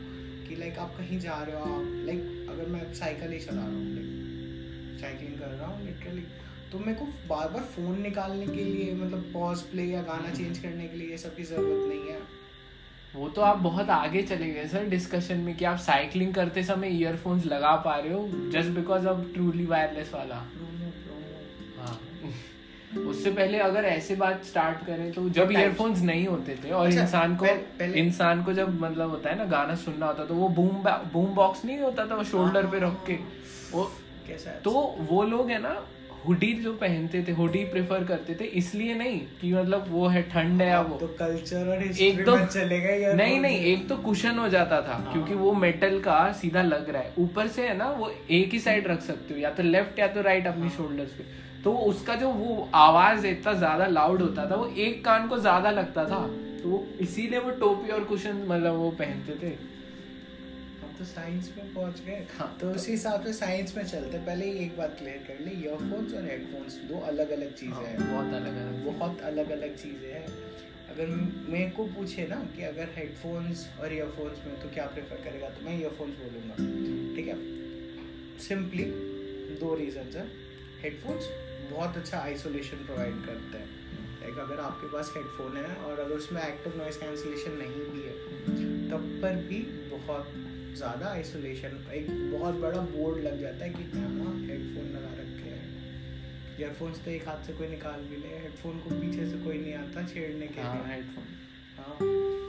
कि 0.52 0.58
लाइक 0.60 0.78
आप 0.80 0.96
कहीं 0.98 1.20
जा 1.20 1.36
रहे 1.42 1.56
हो 1.56 1.74
आप 1.74 1.92
लाइक 2.06 2.48
अगर 2.52 2.70
मैं 2.70 2.94
साइकिल 2.94 3.32
ही 3.32 3.40
चला 3.40 3.62
रहा 3.62 3.76
हूँ 3.76 3.94
लाइक 3.96 5.00
साइकिलिंग 5.02 5.40
कर 5.40 5.48
रहा 5.48 5.68
हूँ 5.68 5.86
लिटरली 5.86 6.24
तो 6.72 6.80
मेरे 6.80 6.94
को 6.94 7.06
बार 7.30 7.48
बार 7.50 7.64
फ़ोन 7.76 8.02
निकालने 8.02 8.48
के 8.48 8.64
लिए 8.64 8.94
मतलब 8.96 9.30
पॉज 9.34 9.62
प्ले 9.72 9.84
या 9.84 10.02
गाना 10.02 10.34
चेंज 10.34 10.60
करने 10.60 10.88
के 10.88 10.98
लिए 10.98 11.10
ये 11.10 11.18
सब 11.18 11.36
की 11.36 11.44
ज़रूरत 11.44 11.88
नहीं 11.90 12.10
है। 12.10 12.20
वो 13.16 13.30
तो 13.30 13.42
आप 13.42 13.58
बहुत 13.60 13.90
आगे 13.90 14.22
चले 14.24 14.50
गए 14.50 14.68
सर 14.68 14.90
डिस्कशन 14.90 15.40
में 15.40 15.56
कि 15.58 15.66
आप 15.66 15.78
साइकिलिंग 15.80 16.34
करते 16.34 16.64
समय 16.64 16.98
ईयरफोन्स 17.00 17.46
लगा 17.46 17.76
पा 17.86 17.96
रहे 17.96 18.14
हो 18.14 18.50
just 18.54 18.70
because 18.76 19.08
of 19.08 19.26
truly 19.34 19.66
wireless 19.66 20.12
वाला। 20.14 20.46
उससे 22.98 23.32
पहले 23.32 23.60
अगर 23.60 23.86
ऐसे 23.86 24.16
बात 24.16 24.44
स्टार्ट 24.46 24.86
करें 24.86 25.12
तो 25.12 25.28
जब 25.30 25.52
ईयरफोन्स 25.52 26.02
नहीं 26.02 26.26
होते 26.28 26.58
थे 26.64 26.72
और 26.72 26.88
अच्छा, 26.88 27.02
इंसान 27.02 27.36
को 27.36 27.46
इंसान 27.86 28.44
को 28.44 28.54
जब 28.54 28.80
मतलब 28.82 29.10
होता 29.10 29.30
है 29.30 29.38
ना 29.38 29.46
गाना 29.52 29.76
सुनना 29.76 30.06
होता 30.06 30.26
तो 30.26 30.36
वो 30.36 30.50
बूम 30.50 30.84
बूम 31.14 31.34
बॉक्स 31.36 31.66
नहीं 31.66 31.80
होता 31.80 32.06
था 32.06 32.16
वो 32.16 32.24
शोल्डर 32.24 32.66
पे 32.66 32.80
रख 32.80 33.06
के। 33.08 33.18
वो 33.72 33.84
कैसा 34.28 34.60
तो 34.64 34.72
वो 35.10 35.24
लोग 35.24 35.50
है 35.50 35.62
ना 35.62 35.82
हुडी 36.26 36.52
जो 36.54 36.74
पहनते 36.74 37.24
थे 37.28 37.32
हुडी 37.32 37.64
प्रेफर 37.66 38.04
करते 38.04 38.36
थे 38.40 38.46
इसलिए 38.58 38.96
नहीं 38.96 39.20
कि 39.42 39.54
मतलब 39.54 39.86
वो 39.90 40.08
है 40.08 40.22
ठंड 40.30 40.62
है 40.62 40.68
या 40.68 40.82
वो। 40.82 40.98
तो 40.98 41.08
कल्चर 41.20 41.68
और 41.68 41.84
एक 41.84 42.26
तो 42.26 42.36
में 42.36 42.46
चलेगा 42.48 42.90
यार 42.96 43.16
नहीं 43.16 43.40
नहीं 43.40 43.60
एक 43.74 43.88
तो 43.90 43.98
कुशन 43.98 44.40
हो 44.40 44.48
जाता 44.50 44.82
था 44.82 44.96
हाँ। 44.96 45.12
क्योंकि 45.14 45.34
वो 45.34 45.54
मेटल 45.54 46.00
का 46.00 46.32
सीधा 46.32 46.62
लग 46.62 46.90
रहा 46.90 47.02
है। 47.02 47.14
ऊपर 47.20 47.48
से 47.48 47.68
है 47.68 47.78
ना 47.78 47.90
वो 47.92 48.12
एक 48.32 48.54
ही 48.54 48.60
साइड 48.60 48.88
रख 48.88 49.02
सकते 49.02 49.34
हो 49.34 49.40
या 49.40 49.50
तो 49.50 49.64
लेफ़्ट 49.64 50.00
या 50.00 50.08
तो 50.08 50.22
राइट 50.22 50.48
अपनी 50.48 50.68
हाँ। 50.68 50.76
शोल्डर्स 50.78 51.12
पे। 51.12 51.24
तो 51.64 51.72
वो 51.72 51.80
उसका 51.86 52.16
जो 52.16 52.30
वो 52.30 52.70
आवाज़ 52.76 53.26
इतना 53.28 53.54
ज़्यादा 53.54 53.88
लाउड 53.88 54.22
होता 54.22 54.50
था 54.52 54.56
वो 54.56 54.68
एक 54.80 55.04
कान 55.06 55.28
को 55.28 55.38
ज़्यादा 55.40 55.72
लगता 55.72 56.06
था। 56.06 56.22
तो 56.64 56.70
वो 56.70 56.86
इसीलिए 57.02 57.40
वो 57.40 57.52
टोपी 57.60 57.90
और 57.90 58.04
कुशन 58.04 58.46
मतलब 58.48 58.76
वो 58.76 58.90
पहनते 59.00 59.36
थे। 59.44 59.50
तो 60.98 61.06
साइंस 61.06 61.50
में 61.58 61.74
पहुँच 61.74 62.00
गए। 62.06 62.26
हाँ, 62.38 62.58
तो 62.62 62.70
उसी 62.72 62.92
हिसाब 62.92 63.24
से 63.24 63.32
साइंस 63.34 63.76
में 63.78 63.84
चलते 63.84 64.18
पहले 64.18 64.46
ही 64.46 64.58
एक 64.66 64.78
बात 64.78 64.96
क्लियर 65.00 65.24
कर 65.28 65.40
ले। 65.46 65.52
ईयरफोन्स 65.52 66.14
और 66.14 66.26
हेडफोन्स 66.26 66.76
दो 66.90 67.00
अलग 67.08 67.30
अलग 67.32 67.54
चीज़ें 67.56 67.74
हाँ, 67.74 67.84
हैं। 67.84 67.98
बहुत 68.02 68.34
अलग 68.34 68.58
अलग 68.58 68.86
बहुत 68.86 69.22
अलग 69.22 69.50
अलग 69.52 69.76
चीज़ें 69.78 70.12
हैं। 70.14 70.26
अगर 70.92 71.08
मेरे 71.52 71.70
को 71.70 71.86
पूछे 71.96 72.28
ना 72.28 72.36
कि 72.56 72.64
अगर 72.64 72.90
हेडफोन्स 72.96 73.68
और 73.80 73.94
ईयरफोन्स 73.94 74.46
में 74.46 74.60
तो 74.62 74.70
क्या 74.74 74.86
प्रेफर 74.88 75.24
करेगा 75.24 75.50
तो 75.50 75.66
मैं 75.66 75.80
ईयरफोन्स 75.80 76.16
बोलूँगा। 76.18 76.56
ठीक 77.16 77.28
है? 77.28 77.38
सिंपली 78.40 78.86
दो 79.62 79.74
रीजन 79.76 80.18
है। 80.18 80.28
हेडफोन्स 80.84 81.24
बहुत 81.72 81.98
अच्छा 81.98 82.20
आइसोलेशन 82.20 82.86
प्रोवाइड 82.86 83.26
करते 83.26 83.58
हैं। 83.58 83.80
लाइक 84.22 84.38
अगर 84.40 84.60
आपके 84.62 84.88
पास 84.88 85.12
हेडफोन 85.16 85.58
है 85.58 85.76
और 85.78 86.00
अगर 86.00 86.16
उसमें 86.16 86.42
एक्टिव 86.42 86.78
नॉइस 86.78 86.98
कैंसिलेशन 86.98 87.58
नहीं 87.58 87.86
भी 87.92 88.02
है 88.02 88.90
तब 88.92 89.08
पर 89.22 89.36
भी 89.50 89.60
बहुत 89.92 90.34
ज़्यादा 90.78 91.08
आइसोलेशन 91.08 91.78
एक 91.94 92.10
बहुत 92.32 92.56
बड़ा 92.62 92.82
बोर्ड 92.92 93.24
लग 93.24 93.40
जाता 93.42 93.66
है 93.66 93.70
कि 93.70 93.84
हाँ 93.94 94.34
हेडफोन 94.48 94.92
लगा 94.96 95.14
रखे 95.14 95.50
हैं। 95.50 95.70
ईयरफोन्स 96.60 97.04
तो 97.06 97.12
एक 97.12 97.28
हाथ 97.28 97.46
से 97.48 97.54
कोई 97.54 97.68
निकाल 97.68 98.02
भी 98.10 98.18
ले 98.18 98.38
हेडफोन 98.38 98.80
को 98.80 98.90
पीछे 98.96 99.30
से 99.30 99.38
कोई 99.44 99.58
नहीं 99.58 99.74
आता 99.76 100.08
छेड़ने 100.08 100.48
के 100.48 100.62
हाँ 100.62 100.76
लिए। 100.76 100.94
हेडफोन 100.94 101.26
हाँ 101.78 101.98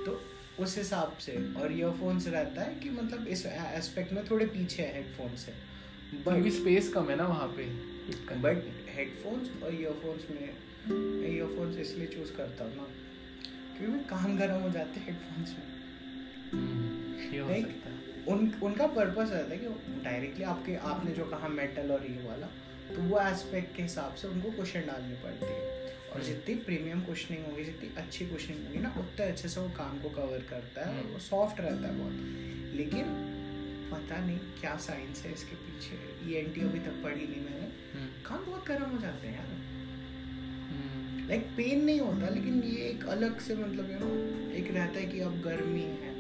तो 0.06 0.20
उस 0.62 0.76
हिसाब 0.78 1.16
से 1.20 1.36
और 1.60 1.72
ईयरफोन्स 1.72 2.26
रहता 2.28 2.62
है 2.62 2.74
कि 2.74 2.90
मतलब 2.90 3.26
इस 3.28 3.44
एस्पेक्ट 3.46 4.12
में 4.12 4.24
थोड़े 4.30 4.46
पीछे 4.48 4.82
है 4.82 4.94
हेडफोन 4.94 5.36
से। 5.36 5.52
क्योंकि 6.12 6.50
स्पेस 6.50 6.92
कम 6.92 7.10
है 7.10 7.16
ना 7.16 7.26
वहाँ 7.26 7.48
पे। 7.48 7.64
बट 8.36 8.62
हेडफोन्स 8.88 9.62
और 9.62 9.74
ईयरफोन्स 9.74 10.30
में 10.30 10.54
मैं 10.88 11.28
ईयरफोन्स 11.28 11.76
इसलिए 11.76 12.06
चूज़ 12.06 12.32
करता 12.36 12.64
हूँ 12.64 12.76
ना 12.76 12.86
क्योंकि 13.78 13.98
कान 13.98 14.36
गर्म 14.36 14.54
हो 14.54 14.70
जाते 14.70 15.00
हैं 15.00 15.06
हेडफोन्स 15.06 15.50
में। 15.50 15.66
हम्म, 16.52 18.32
उन 18.32 18.52
उनका 18.62 18.86
पर्पस 18.86 19.30
रहता 19.32 19.50
है 19.50 19.58
कि 19.58 20.02
डायरेक्टली 20.04 20.44
आपके 20.44 20.74
आपने 20.76 21.12
जो 21.12 21.24
कहा 21.24 21.48
मेटल 21.48 21.92
और 21.92 22.06
ये 22.06 22.28
वाला 22.28 22.46
तो 22.94 23.02
वो 23.02 23.20
एस्पेक्ट 23.20 23.76
के 23.76 23.82
हिसाब 23.82 24.14
से 24.14 24.28
उनको 24.28 24.50
क्वेश्चन 24.50 24.80
डालनी 24.80 25.14
पड़ती 25.14 25.46
है। 25.46 25.60
और 26.12 26.18
हम्म। 26.18 26.22
जितनी 26.22 26.54
प्रीमियम 26.54 27.00
क्वेश्चनिंग 27.00 27.44
होगी 27.46 27.64
जितनी 27.64 27.94
अच्छी 27.96 28.26
क्वेश्चनिंग 28.26 28.66
होगी 28.66 28.78
ना 28.78 28.94
उतने 28.98 29.26
अच्छे 29.26 29.48
से 29.48 29.60
वो 29.60 29.68
कान 29.68 29.98
को 29.98 30.08
कवर 30.10 30.42
करता 30.50 30.80
है 30.80 30.88
और 30.88 31.00
हम्म। 31.00 31.12
वो 31.12 31.18
सॉफ्ट 31.18 31.60
रहता 31.60 31.88
है 31.88 31.94
बहुत। 31.98 32.76
लेकिन 32.76 33.31
पता 33.92 34.18
नहीं 34.24 34.38
क्या 34.60 34.74
साइंस 34.84 35.22
है 35.24 35.32
इसके 35.32 35.56
पीछे। 35.62 35.96
ई 36.26 36.34
एन 36.40 36.52
टी 36.52 36.60
अभी 36.60 36.78
तक 36.80 37.02
पढ़ी 37.04 37.26
नहीं 37.26 37.44
मैंने। 37.44 37.66
हम्म, 37.94 38.08
कान 38.26 38.44
बहुत 38.46 38.66
गर्म 38.68 38.90
हो 38.90 38.98
जाते 39.00 39.26
हैं 39.26 39.34
यार। 39.34 39.54
हम्म, 40.72 41.28
लाइक 41.28 41.46
पेन 41.56 41.84
नहीं 41.84 42.00
होता 42.00 42.28
लेकिन 42.34 42.62
ये 42.64 42.76
एक 42.88 43.06
अलग 43.16 43.40
से 43.40 43.56
मतलब 43.56 43.90
यू 43.90 43.98
नो 43.98 44.12
एक 44.60 44.70
रहता 44.74 45.00
है 45.00 45.06
कि 45.06 45.20
अब 45.20 45.40
गर्मी 45.44 45.88
है। 46.02 46.10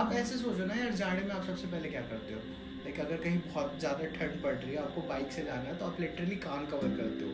आप 0.00 0.12
ऐसे 0.14 0.36
सोचो 0.38 0.66
ना 0.66 0.74
यार 0.74 0.92
जाड़े 0.96 1.22
में 1.22 1.30
आप 1.34 1.46
सबसे 1.46 1.66
पहले 1.66 1.88
क्या 1.88 2.00
करते 2.10 2.34
हो? 2.34 2.40
लाइक 2.84 3.00
अगर 3.00 3.16
कहीं 3.22 3.38
बहुत 3.46 3.78
ज़्यादा 3.80 4.04
ठंड 4.12 4.42
पड़ 4.42 4.54
रही 4.54 4.72
है 4.72 4.82
आपको 4.82 5.00
बाइक 5.08 5.32
से 5.32 5.42
जाना 5.44 5.68
है 5.68 5.76
तो 5.78 5.84
आप 5.86 6.00
लिटरली 6.00 6.36
कान 6.44 6.66
कवर 6.66 6.96
करते 6.96 7.24
हो। 7.24 7.32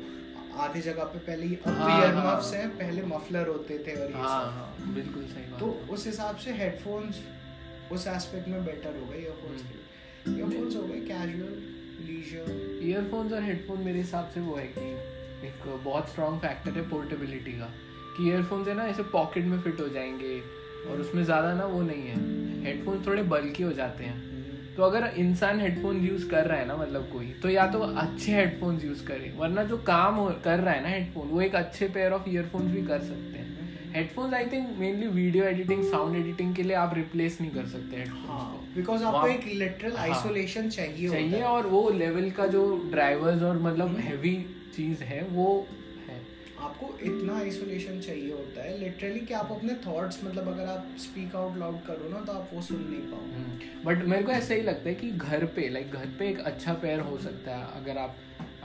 आधी 0.65 0.81
जगह 0.81 1.05
पे 1.05 1.19
पहले 1.19 1.47
ही 1.47 1.57
अब 1.57 1.79
हाँ, 1.79 1.99
ईयर 2.01 2.15
हाँ। 2.15 2.23
मफ्स 2.27 2.53
हैं 2.55 2.69
पहले 2.79 3.03
मफलर 3.07 3.49
होते 3.49 3.79
थे 3.87 3.95
और 3.95 4.11
ये 4.11 4.23
हाँ 4.23 4.53
हाँ 4.53 4.95
बिल्कुल 4.95 5.25
सही 5.33 5.59
तो 5.61 5.67
उस 5.95 6.07
हिसाब 6.07 6.37
से 6.45 6.53
हेडफोन्स 6.61 7.19
उस 7.93 8.07
एस्पेक्ट 8.07 8.49
में 8.49 8.65
बेटर 8.65 8.97
हो 8.97 9.07
गए 9.07 9.19
ईयरफोन्स 9.19 9.63
के 9.63 9.75
लिए। 9.75 10.39
ईयरफोन्स 10.39 10.77
हो 10.77 10.83
गए 10.83 11.01
कैजुअल 11.01 11.53
लीजर 12.07 12.81
ईयरफोन्स 12.83 13.33
और 13.33 13.43
हेडफोन 13.43 13.81
मेरे 13.81 13.99
हिसाब 13.99 14.31
से 14.35 14.41
वो 14.41 14.57
है 14.57 14.67
कि 14.67 14.91
एक 15.47 15.83
बहुत 15.85 16.09
स्ट्रॉन्ग 16.09 16.41
फैक्टर 16.41 16.71
है 16.71 16.89
पोर्टेबिलिटी 16.89 17.53
का। 17.53 17.73
कि 18.17 18.29
ईयरफोन्स 18.29 18.69
है 18.69 18.75
ना 18.75 18.87
ऐसे 18.87 19.03
पॉकेट 19.03 19.45
में 19.45 19.61
फिट 19.61 19.81
हो 19.81 19.89
जाएँगे 19.89 20.41
और 20.91 21.01
उसमें 21.01 21.25
ज़्यादा 21.25 21.55
ना 21.55 21.65
वो 21.65 21.83
नहीं 21.83 22.09
है। 22.09 22.17
हेडफोन्स 22.63 23.07
थोड़े 23.07 23.23
बल्कि 23.23 23.63
हो 23.63 23.73
जाते 23.73 24.05
हैं। 24.05 24.75
तो 24.77 24.83
अगर 24.83 25.07
इंसान 25.17 25.61
हेडफोन 25.61 26.01
यूज़ 26.01 26.29
कर 26.29 26.47
रहा 26.47 26.59
है 26.59 26.67
ना 26.67 26.77
मतलब 26.77 27.09
कोई 27.13 27.27
तो 27.43 27.49
या 27.49 27.67
तो 27.67 27.79
अच्छे 27.79 28.33
हेडफोन्स 28.33 28.85
यूज़ 28.85 29.05
करे। 29.07 29.33
वरना 29.37 29.65
जो 29.65 29.79
काम 29.79 30.29
कर 30.45 30.59
रहा 30.61 30.75
है 30.75 30.83
ना 30.83 30.89
हेडफोन 30.89 31.29
वो 31.29 31.41
एक 31.41 31.55
अच्छे 31.55 31.89
पेयर 31.89 32.13
ऑफ़ 32.13 32.29
ईयरफोन्स 32.29 32.73
भी 32.73 32.83
कर 32.83 33.01
सकते 33.01 33.39
हैं। 33.39 33.56
Headphones 33.95 34.35
I 34.35 34.47
think 34.47 34.69
mainly 34.79 35.07
video 35.09 35.45
editing 35.45 35.85
sound 35.91 36.17
editing 36.17 36.55
के 36.55 36.63
लिए 36.63 36.77
आप 36.77 36.95
रिप्लेस 36.95 37.41
नहीं 37.41 37.51
कर 37.51 37.67
सकते 37.69 37.97
हेडफोन्स 37.97 38.29
हाँ 38.29 38.69
बिकॉज़ 38.75 39.05
आपको 39.05 39.27
एक 39.29 39.47
लिटरल 39.55 39.97
हाँ। 39.97 40.07
आइसोलेशन 40.07 40.69
चाहिए 40.71 41.07
होता 41.07 41.19
चाहिए 41.19 41.37
है। 41.37 41.45
और 41.45 41.67
वो 41.69 41.89
लेवल 41.93 42.31
का 42.31 42.47
जो 42.49 42.65
ड्राइवर्स 42.91 43.43
और 43.43 43.59
मतलब 43.63 43.89
हम्म। 43.89 44.01
हैवी 44.03 44.35
चीज़ 44.77 45.03
है 45.05 45.23
वो 45.31 45.47
है 46.09 46.21
आपको 46.61 46.93
इतना 47.03 47.39
आइसोलेशन 47.39 48.01
चाहिए 48.01 48.33
होता 48.33 48.63
है 48.63 48.79
लिटरली 48.79 49.21
कि 49.21 49.35
आप 49.35 49.53
अपने 49.53 49.75
थॉट्स 49.87 50.21
मतलब 50.25 50.49
अगर 50.49 50.69
आप 50.69 50.95
स्पीक 51.01 51.37
आउट 51.37 51.57
लाउड 51.59 51.81
करो 51.87 52.09
ना 52.09 52.21
तो 52.21 52.33
आप 52.33 52.51
वो 52.53 52.63
सुन 52.63 52.87
नहीं 52.91 53.03
पाओ 53.11 53.85
बट 53.85 54.05
मेरे 54.05 54.23
को 54.23 54.33
ऐसा 54.33 54.55
ही 54.55 54.63
लगता 54.63 54.89
है 54.89 54.95
कि 54.95 55.11
घर 55.11 55.45
पे 55.57 55.69
लाइक 55.69 55.93
घर 55.93 56.15
पे 56.19 56.29
एक 56.31 56.41
अच्छा 56.47 56.75
पेयर 56.83 57.01
हो 57.03 57.19
सकता 57.21 57.57
है 57.57 57.83
अगर 57.83 57.99
आप 57.99 58.17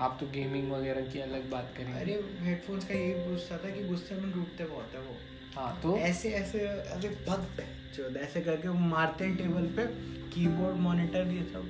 आप 0.01 0.17
तो 0.19 0.25
गेमिंग 0.33 0.71
वगैरह 0.71 1.01
की 1.07 1.19
अलग 1.19 1.49
बात 1.51 1.73
करें 1.77 1.93
अरे 1.93 2.13
हेडफोन्स 2.39 2.85
का 2.85 2.93
यही 2.93 3.29
गुस्सा 3.29 3.57
था 3.63 3.69
कि 3.69 3.83
गुस्से 3.87 4.15
में 4.15 4.31
टूटते 4.33 4.63
बहुत 4.65 4.95
है 4.95 5.01
वो। 5.01 5.15
हाँ 5.55 5.79
तो? 5.83 5.95
ऐसे 5.99 6.29
ऐसे 6.35 6.59
अरे 6.95 7.09
भक्त 7.27 7.61
जो 7.95 8.09
ऐसे 8.19 8.41
करके 8.41 8.67
वो 8.67 8.73
मारते 8.89 9.25
हैं 9.25 9.35
टेबल 9.37 9.67
पे 9.77 9.85
कीबोर्ड 10.33 10.77
मॉनिटर 10.81 11.31
ये 11.33 11.43
सब। 11.53 11.69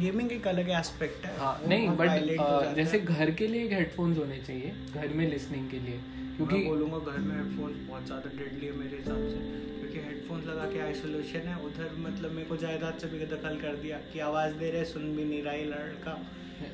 गेमिंग 0.00 0.32
एक 0.32 0.46
अलग 0.48 0.70
एस्पेक्ट 0.78 1.26
है। 1.26 1.36
हाँ 1.38 1.60
नहीं 1.68 1.88
बट। 1.96 2.74
जैसे 2.76 2.98
घर 3.00 3.30
के 3.40 3.46
लिए 3.46 3.64
एक 3.64 3.72
हेडफोन्स 3.72 4.18
होने 4.18 4.38
चाहिए 4.46 4.74
घर 4.94 5.08
में 5.14 5.28
लिसनिंग 5.30 5.70
के 5.70 5.80
लिए 5.80 6.00
क्योंकि 6.36 6.62
बोलूँगा 6.64 6.98
घर 7.12 7.18
में 7.18 7.34
हेडफोन्स 7.36 7.76
बहुत 7.88 8.06
ज़्यादा 8.06 8.30
डेडली 8.38 8.66
है 8.66 8.72
मेरे 8.78 8.96
हिसाब 8.96 9.28
से। 9.28 9.73
क्योंकि 9.94 10.08
हेडफोन्स 10.08 10.46
लगा 10.46 10.64
के 10.64 10.78
आइसोलेशन 10.80 11.48
है। 11.48 11.56
उधर 11.64 11.90
मतलब 11.98 12.30
मेरे 12.30 12.48
को 12.48 12.56
जायदाद 12.56 12.98
से 12.98 13.06
भी 13.06 13.18
दखल 13.26 13.56
कर 13.56 13.76
दिया 13.76 13.96
कि 14.12 14.20
आवाज़ 14.20 14.52
दे 14.52 14.70
रहे 14.70 14.84
सुन 14.84 15.16
भी 15.16 15.24
नहीं 15.24 15.42
रहा 15.42 15.52
ये 15.54 15.64
लड़का। 15.64 16.16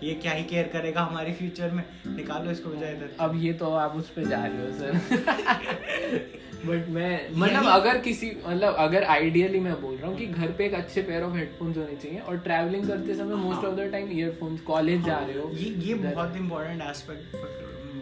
ये 0.02 0.14
क्या 0.14 0.32
ही 0.32 0.44
केयर 0.44 0.68
करेगा 0.68 1.00
हमारी 1.00 1.32
फ्यूचर 1.32 1.70
में? 1.70 1.84
निकालो 2.06 2.50
इसको 2.50 2.74
जायदाद। 2.74 3.16
अब 3.20 3.36
ये 3.42 3.52
तो 3.52 3.70
आप 3.74 3.96
उस 3.96 4.08
पर 4.08 4.24
जा 4.24 4.44
रहे 4.46 4.66
हो 4.66 4.72
सर। 4.78 6.28
बट 6.66 6.88
मैं 6.88 7.30
मतलब 7.34 7.66
अगर 7.66 7.98
किसी 7.98 8.30
मतलब 8.46 8.74
अगर 8.78 9.04
आइडियली 9.04 9.60
मैं 9.60 9.80
बोल 9.82 9.94
रहा 9.96 10.08
हूँ 10.10 10.16
कि 10.16 10.26
घर 10.26 10.50
पे 10.52 10.66
एक 10.66 10.74
अच्छे 10.74 11.02
पेयर 11.02 11.22
ऑफ़ 11.22 11.36
हेडफोन्स 11.36 11.76
होने 11.76 11.96
चाहिए 11.96 12.18
और 12.18 12.38
ट्रैवलिंग 12.38 12.86
करते 12.88 13.14
समय 13.14 13.34
most 13.44 13.64
of 13.64 13.76
the 13.76 13.88
time 13.92 14.10
earphones 14.18 14.60
college 14.60 15.04
जा 15.04 15.18
रहे 15.18 15.38
हो। 15.38 15.50
ये 15.54 15.70
ये 15.88 15.94
बहुत 15.94 16.36
इंपॉर्टेंट 16.36 16.82
एस्पेक्ट 16.82 17.36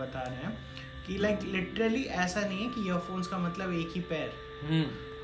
बता 0.01 0.23
रहे 0.23 0.43
हैं 0.45 0.57
कि 1.07 1.19
लाइक 1.19 1.43
लिटरली 1.53 2.03
ऐसा 2.25 2.41
नहीं 2.41 2.65
है 2.65 2.69
कि 2.69 2.89
ईयरफोन्स 2.89 3.27
का 3.27 3.39
मतलब 3.39 3.73
एक 3.75 3.93
ही 3.95 4.01
पैर 4.11 4.31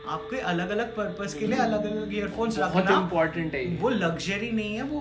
आपके 0.09 0.37
अलग 0.49 0.71
अलग 0.71 0.95
पर्पस 0.97 1.35
के 1.35 1.47
लिए 1.47 1.59
अलग 1.59 1.85
अलग 1.85 2.15
ईयरफोन्स 2.15 2.59
रखना 2.59 2.99
इम्पोर्टेंट 3.01 3.55
है 3.55 3.65
वो 3.77 3.89
लग्जरी 3.91 4.51
नहीं 4.53 4.75
है 4.75 4.83
वो 4.83 5.01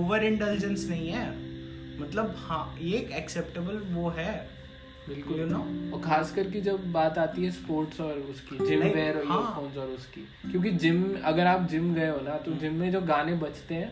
ओवर 0.00 0.24
इंटेलिजेंस 0.24 0.86
नहीं 0.90 1.08
है। 1.08 1.28
मतलब 2.00 2.34
हाँ 2.38 2.76
ये 2.80 2.98
एक 2.98 3.10
एक्सेप्टेबल 3.12 3.76
वो 3.90 4.08
है 4.10 4.32
बिल्कुल। 5.08 5.36
You 5.36 5.46
know? 5.48 5.94
और 5.94 6.00
खास 6.00 6.30
करके 6.32 6.60
जब 6.60 6.92
बात 6.92 7.18
आती 7.18 7.44
है 7.44 7.50
स्पोर्ट्स 7.50 8.00
और 8.00 8.18
उसकी 8.30 8.56
जिम 8.66 8.82
वेयर 8.82 9.16
और 9.16 9.26
हाँ। 9.26 9.38
ईयरफोन्स 9.38 9.76
और 9.76 9.88
उसकी। 9.88 10.20
क्योंकि 10.50 10.70
जिम 10.70 11.04
अगर 11.24 11.46
आप 11.46 11.68
जिम 11.70 11.92
गए 11.94 12.08
हो 12.08 12.20
ना 12.20 12.36
तो 12.36 12.52
जिम 12.52 12.74
में 12.74 12.90
जो 12.92 13.00
गाने 13.00 13.34
बजते 13.36 13.74
हैं 13.74 13.90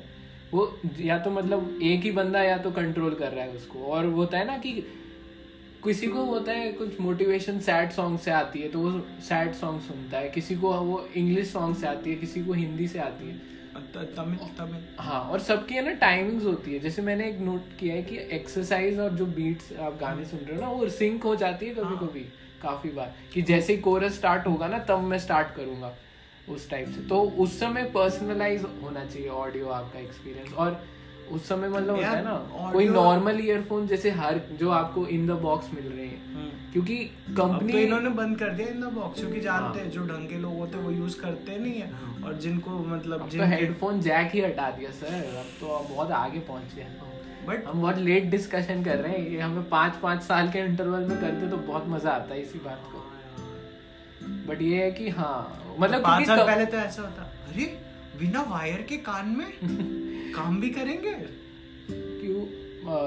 वो 0.53 0.81
या 1.01 1.19
तो 1.19 1.31
मतलब 1.31 1.79
एक 1.83 2.03
ही 2.03 2.11
बंदा 2.11 2.43
या 2.43 2.57
तो 2.59 2.71
कंट्रोल 2.71 3.15
कर 3.15 3.33
रहा 3.33 3.45
है 3.45 3.51
उसको। 3.51 3.85
और 3.87 4.07
वो 4.07 4.17
होता 4.17 4.39
है 4.39 4.47
ना 4.47 4.57
कि 4.59 4.73
किसी 5.85 6.07
को 6.07 6.25
होता 6.25 6.53
है 6.53 6.73
कुछ 6.73 7.01
मोटिवेशन 7.01 7.59
सैड 7.61 7.91
सॉन्ग 7.91 8.19
से 8.19 8.31
आती 8.31 8.61
है 8.61 8.69
तो 8.69 8.79
वो 8.79 8.91
सैड 9.21 9.55
सॉन्ग 9.55 9.81
सुनता 9.81 10.19
है। 10.19 10.29
किसी 10.31 10.57
को 10.57 10.73
वो 10.73 11.01
इंग्लिश 11.17 11.51
सॉन्ग 11.53 11.77
से 11.77 11.87
आती 11.87 12.11
है 12.11 12.17
किसी 12.17 12.45
को 12.45 12.53
हिंदी 12.53 12.87
से 12.89 12.99
आती 12.99 13.29
है। 13.29 13.41
तमिल 13.95 14.39
तमिल। 14.59 14.85
हाँ 14.99 15.21
और 15.23 15.41
सबकी 15.41 15.75
है 15.75 15.85
ना 15.85 15.93
टाइमिंग्स 15.99 16.45
होती 16.45 16.73
है। 16.75 16.79
जैसे 16.79 17.03
मैंने 17.03 17.29
एक 17.29 17.39
नोट 17.41 17.77
किया 17.81 17.95
है 17.95 18.03
कि 18.03 18.19
एक्सरसाइज 18.37 18.99
और 18.99 19.11
जो 19.11 19.27
बीट्स 19.27 19.73
आप 19.73 19.99
गाने 20.01 20.25
सुन 20.25 20.41
रहे 20.41 20.57
हो 20.57 20.61
ना 20.63 20.71
वो 20.71 20.89
सिंक 20.91 21.23
हो 21.25 21.35
जाती 21.37 21.67
है 21.67 21.75
कभी 21.75 21.85
हाँ। 21.85 21.99
कभी 21.99 22.25
काफ़ी 22.63 22.91
बार। 22.91 23.15
कि 23.35 23.43
जैसे 23.43 23.75
ही 23.75 23.81
कोरस 23.81 24.15
स्टार्ट 24.15 24.47
होगा 24.47 24.69
ना 24.69 24.79
तब 24.79 25.01
मैं 25.03 25.19
स्टार्ट 25.19 25.55
करूँगा 25.57 25.95
उस 26.49 26.69
टाइप 26.71 26.89
से। 26.89 27.07
तो 27.09 27.21
उस 27.39 27.59
समय 27.61 27.85
पर्सनलाइज 27.95 28.67
होना 28.83 29.05
चाहिए 29.05 29.29
ऑडियो 29.29 29.69
आपका 29.71 29.99
एक्सपीरियंस 29.99 30.53
और 30.53 30.83
उस 31.31 31.49
समय 31.49 31.69
मतलब 31.69 31.97
होता 31.97 32.09
है 32.09 32.25
ना 32.25 32.35
कोई 32.73 32.89
नॉर्मल 32.89 33.41
ईयरफोन 33.41 33.87
जैसे 33.87 34.11
हर 34.11 34.41
जो 34.61 34.71
आपको 34.71 35.07
इन 35.09 35.27
द 35.27 35.31
बॉक्स 35.41 35.71
मिल 35.75 35.85
रहे 35.85 36.07
हैं। 36.07 36.51
क्योंकि 36.73 36.97
अब 37.31 37.71
तो 37.71 37.79
इन्होंने 37.79 38.11
बंद 38.11 38.39
कर 38.39 38.51
दिया 38.51 38.69
इन 38.69 38.81
द 38.81 38.93
बॉक्स 38.93 39.21
क्योंकि 39.21 39.41
जानते 39.41 39.79
हाँ। 39.79 39.85
हैं 39.85 39.91
जो 39.91 40.03
ढंग 40.07 40.29
के 40.29 40.39
लोग 40.39 40.59
होते 40.59 40.79
हैं 40.79 40.85
वो 40.85 40.91
यूज़ 40.91 41.21
करते 41.21 41.59
नहीं 41.59 41.75
है। 41.75 41.91
और 42.25 42.35
जिनको 42.35 42.79
मतलब 42.87 43.29
तो 43.31 43.45
हेडफोन 43.47 44.01
जैक 44.01 44.31
ही 44.35 44.41
हटा 44.41 44.71
दिया 44.71 44.91
सर 44.91 45.15
अब 45.39 45.47
तो 45.61 45.67
बहुत 45.95 46.11
आगे 46.11 46.41
पहुँच 46.41 46.75
गए 46.77 46.87
बट 47.47 47.67
हम 47.67 47.81
बहुत 47.81 47.99
लेट 47.99 48.31
डिस्कशन 48.31 48.83
कर 48.85 48.99
रहे 48.99 49.13
हैं। 49.13 49.29
ये 49.29 49.41
हमें 49.41 49.69
पाँच 49.69 49.97
पाँच 50.03 50.23
साल 50.23 50.51
के 50.51 50.59
इंटरवल 50.59 51.05
में 51.05 51.21
करते 51.21 51.51
तो 51.51 51.57
बहुत 51.57 51.89
मज़ा 51.89 52.11
आता 52.11 52.35
है 52.35 52.43
इसी 52.43 52.59
बात 52.59 52.91
को। 52.93 52.99
बट 54.49 54.63
ये 54.63 54.83
है 54.85 54.91
कि 54.91 55.09
हाँ 55.11 55.77
मतलब 55.79 56.03
पाँच 56.03 56.27
साल 56.27 56.47
पहले 56.47 56.67
तो 56.67 56.77
ऐसा 56.77 57.03
होता। 57.03 57.23
अरे! 57.23 57.65
बिना 58.19 58.41
वायर 58.51 58.83
के 58.89 58.97
कान 59.09 59.29
में 59.29 59.53
काम 60.35 60.61
भी 60.61 60.69
करेंगे? 60.71 61.13
क्यों 61.91 62.43
आ, 62.43 62.99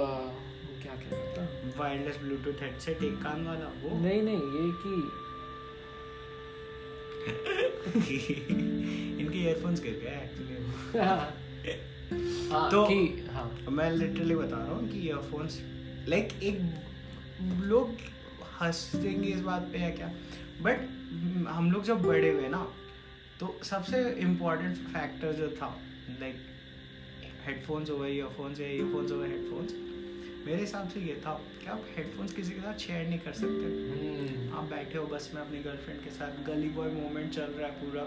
क्या 0.81 0.95
कह 0.95 1.09
रहा 1.11 1.33
था? 1.37 1.43
वायरलेस 1.79 2.17
ब्लूटूथ 2.23 2.61
हेडसेट 2.61 3.03
एक 3.03 3.13
कान 3.23 3.45
वाला 3.47 3.67
वो? 3.83 3.97
नहीं 4.01 4.21
नहीं 4.21 4.41
ये 4.55 4.71
कि 4.83 4.95
इनके 9.21 9.37
ईयरफोन्स 9.37 9.81
गिर 9.81 9.99
गए 10.03 10.23
एक्चुअली 10.23 10.99
हाँ 12.51 12.69
तो- 12.71 12.87
हाँ। 13.33 13.71
मैं 13.71 13.89
लिटरली 13.91 14.35
बता 14.35 14.57
रहा 14.57 14.75
हूँ 14.75 14.89
कि 14.89 14.99
ईयरफोन्स 15.07 15.59
लाइक 16.09 16.27
एक 16.43 16.59
लोग 17.63 17.95
हंसेंगे 18.61 19.27
इस 19.27 19.41
बात 19.41 19.61
पे 19.73 19.79
या 19.79 19.89
क्या? 19.89 20.11
बट 20.61 20.81
हम 21.49 21.71
लोग 21.71 21.83
जब 21.83 22.01
बड़े 22.01 22.29
हुए 22.29 22.47
ना 22.49 22.67
तो 23.39 23.59
सबसे 23.63 24.11
इम्पोर्टेंट 24.11 24.77
फैक्टर 24.77 25.33
जो 25.33 25.47
था 25.49 25.81
लाइक 26.19 26.35
हेडफोन्स 27.45 27.89
हो 27.89 27.97
गए 27.97 28.11
ईयरफोन्स 28.11 28.59
या 28.59 28.67
ईयरफोन्स 28.67 29.11
गए 29.11 29.27
हेडफोन्स 29.27 29.73
मेरे 30.47 30.59
हिसाब 30.59 30.89
से 30.89 30.99
ये 30.99 31.21
था 31.25 31.33
कि 31.33 31.65
आप 31.67 31.85
हेडफोन्स 31.97 32.33
किसी 32.33 32.51
के 32.51 32.59
साथ 32.59 32.77
शेयर 32.77 33.07
नहीं 33.07 33.19
कर 33.19 33.31
सकते। 33.31 34.47
hmm. 34.47 34.57
आप 34.57 34.63
बैठे 34.63 34.97
हो 34.97 35.05
बस 35.05 35.31
में 35.35 35.41
अपनी 35.41 35.59
गर्लफ्रेंड 35.59 36.03
के 36.03 36.09
साथ 36.09 36.45
गली 36.45 36.69
बॉय 36.69 36.89
मोमेंट 36.91 37.31
चल 37.31 37.41
रहा 37.41 37.67
है 37.67 37.73
पूरा। 37.73 38.01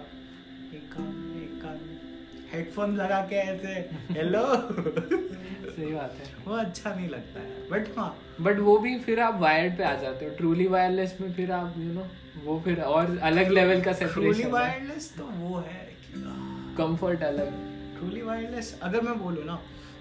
एक 0.75 0.93
कान 0.93 1.41
एक 1.45 1.63
कान 1.63 1.98
हेडफोन 2.53 2.95
लगा 2.97 3.21
के 3.31 3.37
ऐसे 3.37 3.73
हेलो 4.13 4.43
सही 5.69 5.93
बात 5.95 6.15
है। 6.21 6.33
वो 6.47 6.55
अच्छा 6.55 6.95
नहीं 6.95 7.09
लगता 7.09 7.41
है 7.41 7.69
बट 7.71 7.89
हाँ। 7.99 8.09
बट 8.41 8.59
वो 8.59 8.77
भी 8.79 8.99
फिर 8.99 9.21
आप 9.21 9.41
वायर्ड 9.41 9.77
पे 9.79 9.85
आ 9.85 9.95
जाते 9.95 10.25
हो 10.25 10.35
ट्रूली 10.37 10.67
वायरलेस 10.67 11.17
में 11.21 11.33
फिर 11.35 11.53
आप 11.53 11.75
यू 11.79 11.85
you 11.85 11.95
नो 11.95 12.01
know, 12.01 12.45
वो 12.45 12.61
फिर 12.65 12.81
और 12.83 13.19
अलग 13.23 13.51
लेवल 13.51 13.81
का 13.83 13.93
सेपरेशन 13.93 14.21
ट्रूली 14.21 14.51
वायरलेस 14.53 15.13
तो 15.19 15.25
वो 15.25 15.59
है 15.59 15.87
कंफर्ट 16.79 17.23
अलग। 17.23 17.53
ट्रूली 17.99 18.23
वायरलेस 18.23 18.79
अगर 18.83 19.01
मैं 19.01 19.19
बोलूँ 19.19 19.45
ना 19.45 19.59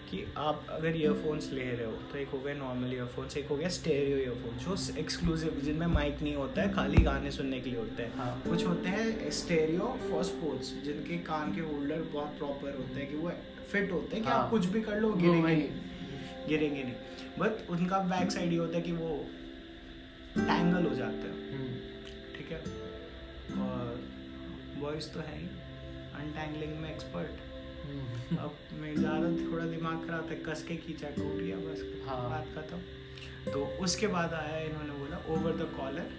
कि 0.10 0.24
आप 0.38 0.66
अगर 0.70 0.96
ईयरफोन्स 0.98 1.52
ले 1.54 1.64
रहे 1.64 1.86
हो 1.86 1.92
तो 2.12 2.18
एक 2.18 2.30
हो 2.30 2.38
गया 2.40 2.54
नॉर्मल 2.56 2.94
ईयरफोन्स 2.94 3.38
एक 3.38 3.48
हो 3.50 3.56
गया 3.58 3.70
स्टेरियो 3.78 4.18
ईयरफोन 4.18 4.58
जो 4.58 4.76
एक्सक्लूसिव 5.00 5.60
जिनमें 5.64 5.86
माइक 5.94 6.22
नहीं 6.22 6.36
होता 6.36 6.62
है 6.62 6.74
खाली 6.74 7.04
गाने 7.04 7.32
सुनने 7.32 7.60
के 7.62 7.70
लिए 7.70 7.80
होते 7.80 8.04
हैं 8.04 8.16
हाँ। 8.18 8.42
कुछ 8.48 8.66
होते 8.68 8.90
हैं 8.90 9.32
स्टेरियो 9.40 9.98
फॉर 10.10 10.24
स्पोर्ट्स 10.24 10.74
जिनके 10.86 11.18
कान 11.32 11.54
के 11.56 11.62
होल्डर 11.62 12.02
बहुत 12.14 12.38
प्रॉपर 12.38 12.78
होते 12.78 13.00
हैं 13.00 13.10
कि 13.10 13.16
वो 13.16 13.32
फिट 13.72 13.92
होते 13.92 14.16
हैं 14.16 14.24
कि 14.26 14.30
हाँ। 14.32 14.40
आप 14.44 14.50
कुछ 14.50 14.66
भी 14.76 14.82
कर 14.82 15.00
लो 15.00 15.14
गिरेंगे। 15.14 15.42
नहीं 15.48 15.68
गिरेंगे 16.50 16.84
नहीं 16.84 16.94
बट 17.40 17.70
उनका 17.70 18.00
बैक 18.14 18.32
साइड 18.32 18.52
ये 18.52 18.58
होता 18.58 18.78
है 18.78 18.82
कि 18.82 18.92
वो 18.92 19.10
टैंगल 20.38 20.86
हो 20.90 20.96
जाते 20.96 21.28
हैं 21.28 21.52
हम्म, 21.52 21.76
ठीक 22.38 22.52
है 22.52 22.62
और 23.66 24.00
वॉइस 24.80 25.14
तो 25.14 25.20
है 25.20 25.38
ही 25.40 25.48
अनटैंगलिंग 26.22 26.80
में 26.82 26.90
एक्सपर्ट। 26.94 27.46
अब 28.40 28.56
मैं 28.82 28.96
ज़्यादा 28.96 29.28
थोड़ा 29.42 29.66
दिमाग 29.66 30.08
खराब 30.08 30.30
था 30.32 30.36
कस 30.46 30.64
के 30.68 30.76
खींचा 30.76 31.10
टूट 31.10 31.36
गया 31.42 31.58
बस 31.58 31.84
हाँ। 32.08 32.30
बात 32.30 32.48
खत्म 32.56 33.52
तो 33.52 33.66
उसके 33.82 34.08
बाद 34.08 34.34
आया 34.34 34.60
इन्होंने 34.60 34.94
बोला 34.94 35.18
over 35.34 35.56
the 35.56 35.70
collar 35.78 36.10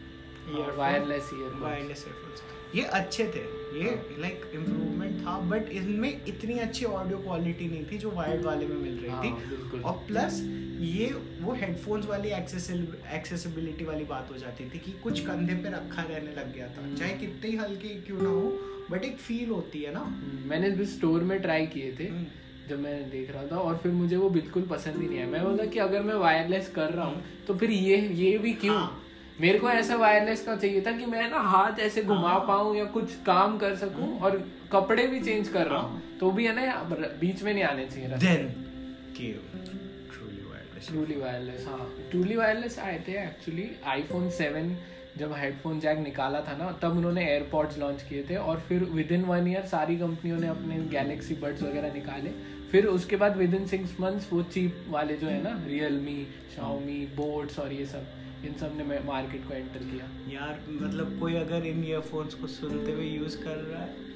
wireless. 0.78 1.30
Wireless 1.60 2.04
earphones 2.06 2.42
ये 2.75 2.82
अच्छे 2.82 3.25
थे 3.25 3.40
ये 3.80 3.90
हाँ। 3.90 3.94
इम्प्रूवमेंट 3.94 4.54
इम्प्रूवमेंट 4.54 5.20
था 5.26 5.38
बट 5.50 5.68
इनमें 5.72 6.25
इतनी 6.26 6.58
अच्छी 6.58 6.84
ऑडियो 6.84 7.18
क्वालिटी 7.18 7.68
नहीं 7.68 7.84
थी 7.92 7.98
जो 7.98 8.10
वायर्ड 8.10 8.44
वाले 8.44 8.66
में 8.66 8.76
मिल 8.76 8.98
रही 8.98 9.10
हाँ, 9.10 9.22
थी 9.25 9.80
और 9.82 9.92
प्लस 10.06 10.40
ये 10.80 11.06
वो 11.40 11.52
हेडफोन्स 11.52 12.06
वाली 12.06 12.28
एक्सेसिबिलिटी 12.28 13.85
वाली 13.85 14.04
बात 14.04 14.30
हो 14.30 14.37
जाती 14.37 14.64
थी 14.64 14.78
कि 14.78 14.92
कुछ 14.92 15.20
कंधे 15.20 15.54
पे 15.54 15.68
रखा 15.68 16.02
रहने 16.02 16.30
लग 16.30 16.54
गया 16.54 16.66
था 16.66 16.82
हम्म। 16.82 16.97
चाहे 16.97 17.12
कितने 17.12 17.50
ही 17.50 17.56
हल्के 17.56 17.88
क्यों 17.88 18.23
ना 18.23 18.28
हो 18.28 18.58
बट 18.90 19.04
एक 19.04 19.16
फील 19.16 19.49
होती 19.49 19.82
है 19.82 19.92
ना 19.94 20.00
हम्म, 20.00 20.49
मैंने 20.50 20.70
भी 20.70 20.87
स्टोर 20.87 21.23
में 21.23 21.40
ट्राई 21.42 21.66
किए 21.66 21.97
थे 22.00 22.04
हम्म। 22.04 22.26
जब 22.68 22.80
मैं 22.80 23.11
देख 23.11 23.30
रहा 23.30 23.47
था 23.47 23.56
और 23.56 23.76
फिर 23.76 23.92
मुझे 23.92 24.16
वो 24.16 24.30
बिल्कुल 24.30 24.62
पसंद 24.62 25.00
ही 25.02 25.08
नहीं 25.08 25.18
आया 25.18 25.26
मैं 25.26 25.44
बोला 25.44 25.64
कि 25.64 25.78
अगर 25.78 26.02
मैं 26.02 26.14
वायरलेस 26.14 26.73
कर 26.75 26.90
रहा 26.90 27.06
हूँ 27.06 27.23
तो 27.47 27.54
फिर 27.54 27.70
ये 27.70 27.97
ये 27.97 28.38
भी 28.38 28.52
क्यों 28.52 28.76
हाँ। 28.76 29.02
मेरे 29.40 29.58
को 29.58 29.70
ऐसा 29.70 29.97
वायरलेस 29.97 30.44
का 30.44 30.56
चाहिए 30.56 30.80
था 30.80 30.92
कि 30.92 31.06
मैं 31.06 31.30
ना 31.30 31.38
हाथ 31.38 31.78
ऐसे 31.78 32.02
घुमा 32.02 32.28
हाँ। 32.28 32.44
पाऊँ 32.49 32.76
या 32.76 32.85
कुछ 32.85 33.14
काम 33.14 33.58
कर 33.58 33.76
सकूँ 33.76 34.18
और 34.18 34.50
कपड़े 34.73 35.06
भी 35.06 35.20
चेंज 35.20 35.49
कर 35.49 35.66
रहा 35.66 35.78
हूँ 35.78 35.90
हाँ। 35.90 36.18
तो 36.20 36.30
भी 36.30 36.47
है 36.47 36.54
ना 36.54 36.82
बीच 37.20 37.42
में 37.42 37.54
नहीं 37.54 37.64
आने 37.64 37.87
चाहिए 37.87 38.08
ट्रूली 40.88 41.16
वायरलेस 41.16 41.66
हाँ। 41.68 41.88
ट्रूली 42.11 42.37
वायरलेस 42.37 42.78
आए 42.78 42.99
थे 43.09 43.12
एक्चुअली 43.23 43.71
आईफोन 43.87 44.30
सेवन 44.38 44.76
जब 45.18 45.33
हेडफोन 45.33 45.80
जैक 45.80 45.99
निकाला 45.99 46.40
था 46.40 46.57
ना, 46.57 46.71
तब 46.83 46.97
उन्होंने 46.97 47.25
एयरपॉड्स 47.30 47.78
लॉन्च 47.78 48.02
किए 48.09 48.23
थे 48.30 48.37
और 48.37 48.61
फिर 48.68 48.85
विद 48.92 49.12
इन 49.12 49.25
वन 49.25 49.49
ईयर 49.49 49.64
सारी 49.66 49.97
कंपनियों 49.99 50.38
ने 50.38 50.47
अपने 50.49 50.76
गैलेक्सी 50.90 51.35
बर्ड्स 51.35 51.62
वगैरह 51.62 51.92
निकाले। 51.95 52.30
फिर 52.71 52.87
उसके 52.87 53.16
बाद 53.16 53.37
विद 53.37 53.54
इन 53.54 53.66
सिक्स 53.66 53.97
मंथ्स 54.00 54.33
वो 54.33 54.42
चीप 54.54 54.85
वाले 54.88 55.16
जो 55.16 55.26
है 55.26 55.42
ना 55.42 55.52
रियलमी 55.66 56.23
शाओमी 56.57 56.99
बोट्स 57.16 57.59
और 57.59 57.73
ये 57.73 57.87
सब, 57.87 58.07
इन 58.47 58.54
सबने 58.61 58.99
मार्केट 59.07 59.47
को 59.49 59.54
एंटर 59.54 59.85
किया। 59.85 60.11
यार 60.35 60.61
मतलब 60.71 61.18
कोई 61.21 61.35
अगर 61.37 61.66
इन 61.66 61.85
ईयरफोन्स 61.85 62.35
को 62.35 62.47
सुनते 62.47 62.92
हुए 62.92 63.07
यूज़ 63.07 63.38
कर 63.38 63.57
रहा 63.57 63.83
है 63.83 64.08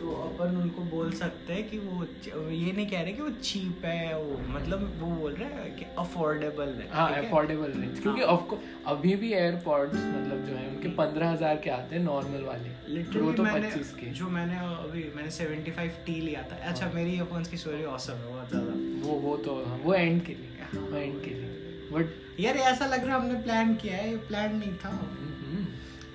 तो 0.00 0.12
अपन 0.16 0.56
उनको 0.56 0.82
बोल 0.90 1.10
सकते 1.12 1.52
हैं 1.52 1.68
कि 1.70 1.78
वो 1.78 2.04
ये 2.50 2.72
नहीं 2.72 2.86
कह 2.90 3.02
रहे 3.02 3.12
कि 3.12 3.22
वो 3.22 3.30
चीप 3.42 3.84
है 3.84 4.16
वो 4.18 4.36
मतलब 4.50 4.84
वो 5.00 5.06
बोल 5.16 5.32
रहे 5.32 5.48
हैं 5.54 5.74
कि 5.76 5.84
अफोर्डेबल 5.98 6.68
है 6.78 6.88
हाँ 6.92 7.08
अफोर्डेबल 7.14 7.72
रेंज 7.72 8.00
क्योंकि 8.00 8.20
हाँ। 8.20 8.28
ऑफको 8.28 8.58
अभी 8.92 9.14
भी 9.16 9.32
एयरपॉड्स 9.32 9.94
मतलब 9.96 10.46
जो 10.46 10.54
है 10.56 10.68
उनके 10.68 10.88
पंद्रह 10.96 11.30
हज़ार 11.30 11.56
के 11.64 11.70
आते 11.70 11.96
हैं 11.96 12.02
नॉर्मल 12.04 12.44
वाले। 12.44 12.72
लिटरली 12.94 13.32
तो 13.32 13.42
मैंने 13.42 13.70
के। 14.00 14.10
जो 14.12 14.28
मैंने 14.30 14.56
अभी 14.56 15.04
मैंने 15.16 15.30
75 15.30 16.02
टी 16.06 16.20
लिया 16.20 16.42
था। 16.42 16.56
अच्छा 16.64 16.86
हाँ। 16.86 16.94
मेरी 16.94 17.14
ईयरफोन्स 17.14 17.48
की 17.48 17.56
स्टोरी 17.56 17.84
औसम 17.92 18.12
है 18.14 18.32
बहुत 18.32 18.48
ज़्यादा। 18.48 18.72
वो 19.06 19.20
वो 19.20 19.36
तो 19.44 19.62
हाँ, 19.64 19.78
वो 19.84 19.94
एंड 19.94 20.24
के 20.26 20.34
लिए 20.34 21.02
एंड 21.02 21.22
के 21.24 21.30
लिए। 21.30 21.88
बट 21.92 22.40
यार 22.40 22.56
ऐसा 22.72 22.86
लग 22.86 23.04
रहा 23.04 23.16
है 23.16 23.22
हमने 23.22 23.42
प्लान 23.42 23.74
किया 23.76 23.96
है 23.96 24.10
ये 24.10 24.16
प्लान 24.28 24.56
नहीं 24.56 24.74
था। 24.76 24.98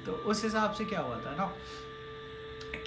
तो 0.06 0.12
उस 0.32 0.44
हिसाब 0.44 0.72
से 0.74 0.86
क्या 0.86 1.00
हुआ 1.00 1.16
था 1.26 1.36
ना? 1.38 1.52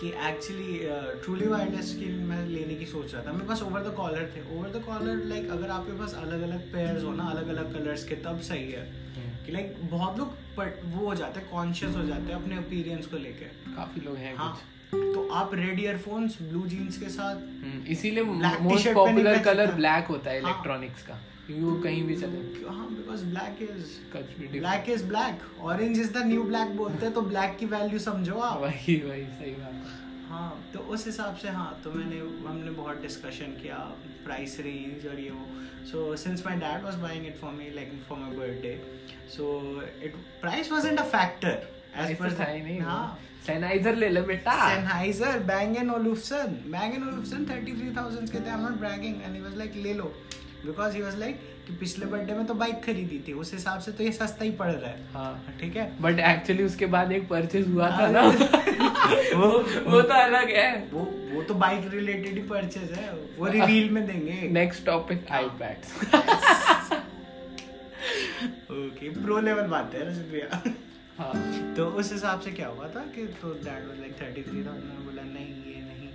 कि 0.01 0.09
एक्चुअली 0.29 0.79
ट्रूली 1.25 1.47
वायरलेस 1.47 1.95
की 1.95 2.07
मैं 2.25 2.47
लेने 2.47 2.75
की 2.75 2.87
सोच 2.87 3.15
रहा 3.15 3.23
था। 3.23 3.33
मेरे 3.33 3.47
पास 3.47 3.63
ओवर 3.63 3.81
द 3.81 3.95
कॉलर 3.97 4.31
थे। 4.37 4.41
ओवर 4.57 4.69
द 4.69 4.83
कॉलर 4.85 5.25
लाइक 5.25 5.51
अगर 5.51 5.71
आपके 5.71 5.99
पास 5.99 6.15
अलग 6.15 6.43
अलग 6.43 6.73
पेयर्स 6.73 7.05
हो 7.05 7.13
ना 7.13 7.25
अलग 7.25 7.49
अलग 7.49 7.73
कलर्स 7.75 8.05
के 8.05 8.15
तब 8.27 8.41
सही 8.41 8.71
है। 8.73 8.87
कि 9.47 9.53
लाइक 9.53 9.77
बहुत 9.91 10.19
लोग 10.19 10.35
वो 10.85 11.07
हो 11.07 11.15
जाते 11.15 11.41
हैं 11.41 11.51
कॉन्शियस 11.51 11.97
हो 11.97 12.03
जाते 12.05 12.33
हैं 12.33 12.43
अपने 12.43 12.57
अपीरियंस 12.57 13.07
को 13.07 13.17
लेके। 13.17 13.45
काफ़ी 13.75 14.01
लोग 14.01 14.17
हैं 14.17 14.35
हाँ। 14.37 14.59
तो 14.95 15.29
आप 15.29 15.55
रेड 15.55 15.81
ईयरफोन्स 15.81 16.37
ब्लू 16.43 16.67
जीन्स 16.67 16.99
के 16.99 17.09
साथ 17.09 17.37
हम्म, 17.37 17.87
इसीलिए 17.87 18.23
मोस्ट 18.25 18.89
पॉपुलर 18.95 19.39
कलर 19.39 19.73
ब्लैक 19.73 20.07
होता 20.07 20.31
है। 20.31 20.41
हाँ। 20.43 20.51
इलेक्ट्रॉनिक्स 20.51 21.03
का। 21.03 21.19
वो 21.51 21.75
कहीं 21.83 22.03
भी 22.07 22.15
चले? 22.17 22.39
हाँ 22.69 22.89
because 22.89 23.25
black 23.27 23.63
is 23.63 24.57
black 24.59 24.89
is 24.91 25.05
black 25.09 25.43
orange 25.65 25.99
is 26.01 26.13
the 26.15 26.25
new 26.27 26.43
black 26.45 26.77
बोलते 26.77 27.05
हैं 27.07 27.15
तो 27.15 27.21
ब्लैक 27.29 27.57
की 27.61 27.67
वैल्यू 27.67 27.99
समझो 28.07 28.35
आप। 28.49 28.61
वही 28.63 28.97
वही 29.05 29.25
सही 29.39 29.53
बात 29.53 29.73
है। 29.73 29.97
हाँ 30.29 30.71
तो 30.73 30.79
उस 30.95 31.07
हिसाब 31.07 31.37
से 31.43 31.49
हाँ 31.49 31.81
तो 31.85 31.93
मैंने 31.93 32.19
हमने 32.49 32.71
बहुत 32.71 33.01
डिस्कशन 33.03 33.57
किया 33.63 33.77
प्राइस 34.25 34.59
रेंज 34.61 35.07
और 35.07 35.21
ये 35.21 35.31
वो। 35.31 35.47
So 35.91 36.17
since 36.25 36.45
my 36.47 36.57
dad 36.57 36.85
was 36.85 36.95
buying 37.03 37.27
it 37.27 37.37
for 37.39 37.53
me 37.53 37.71
like 37.75 37.93
for 38.09 38.19
my 38.19 38.37
birthday 38.37 38.75
so 39.37 39.47
it 40.05 40.17
price 40.41 40.73
wasn't 40.73 40.99
a 40.99 41.05
factor 41.17 41.67
as 42.03 42.19
पर 42.19 42.39
था 42.41 42.51
ही 42.51 42.61
नहीं। 42.63 42.81
हाँ। 42.81 43.19
सैनाइजर 43.47 43.95
ले 43.97 44.09
ले 44.09 44.21
बेटा। 44.29 44.53
Sennheiser 44.61 45.35
Bang 45.51 45.75
Olufsen 45.93 46.57
Bang 46.73 46.97
Olufsen 46.97 47.47
33000 47.51 48.31
के 48.33 48.41
थे 48.41 48.51
I'm 48.55 48.65
not 48.65 48.79
bragging 48.83 49.15
and 49.25 49.39
he 49.39 49.43
was 49.45 49.55
like 49.61 49.77
ले 49.85 49.95
लो. 49.95 50.13
Because 50.69 50.97
he 50.97 51.03
was 51.03 51.17
like 51.23 51.47
कि 51.67 51.75
पिछले 51.81 52.07
बर्थडे 52.07 52.35
में 52.35 52.47
तो 52.47 52.55
बाइक 52.55 52.83
खरीदी 52.85 53.19
थी 53.29 53.33
उस 53.43 53.53
हिसाब 53.53 53.81
से 53.81 53.93
तो 53.93 54.05
ये 54.05 54.13
सस्ता 54.13 54.45
ही 54.45 54.51
पड़ 54.61 54.71
रहा 54.71 54.91
है। 54.91 55.13
हाँ। 55.15 55.57
ठीक 55.61 55.77
है? 55.77 55.87
बट 56.03 56.21
एक्चुअली 56.29 56.65
उसके 56.65 56.87
बाद 56.95 57.13
एक 57.13 57.29
परचेज 57.29 57.69
हुआ 57.69 57.91
था 57.91 58.07
ना। 58.11 58.23
वो 59.41 59.49
वो 59.91 60.01
तो 60.03 60.15
अलग 60.15 60.51
है। 60.57 60.71
वो 60.93 61.05
वो 61.35 61.43
तो 61.43 61.55
बाइक 61.65 61.91
रिलेटेड 61.93 62.35
ही 62.35 62.43
परचेज 62.49 62.93
है। 62.93 63.13
वो 63.39 63.47
रिवील 63.57 63.91
में 63.91 64.07
देंगे। 64.07 64.41
Next 64.53 64.85
topic 64.87 65.31
iPads 65.41 65.95
okay 68.71 69.09
pro 69.23 69.39
level 69.41 69.67
बात 69.69 69.95
है 69.95 70.05
भैया 70.31 70.63
हाँ। 71.19 71.75
तो 71.77 71.85
उस 72.01 72.13
हिसाब 72.13 72.41
से 72.41 72.51
क्या 72.53 72.67
हुआ 72.69 72.89
था 72.89 73.01
कि 73.15 73.27
तो 73.43 73.49
that 73.55 73.87
was 73.89 73.99
like 74.01 74.15
thirty 74.21 74.43
three 74.43 74.59
मैंने 74.59 75.05
बोला 75.07 75.23
नहीं 75.23 75.47
ये 75.73 75.81
नहीं। 75.83 76.09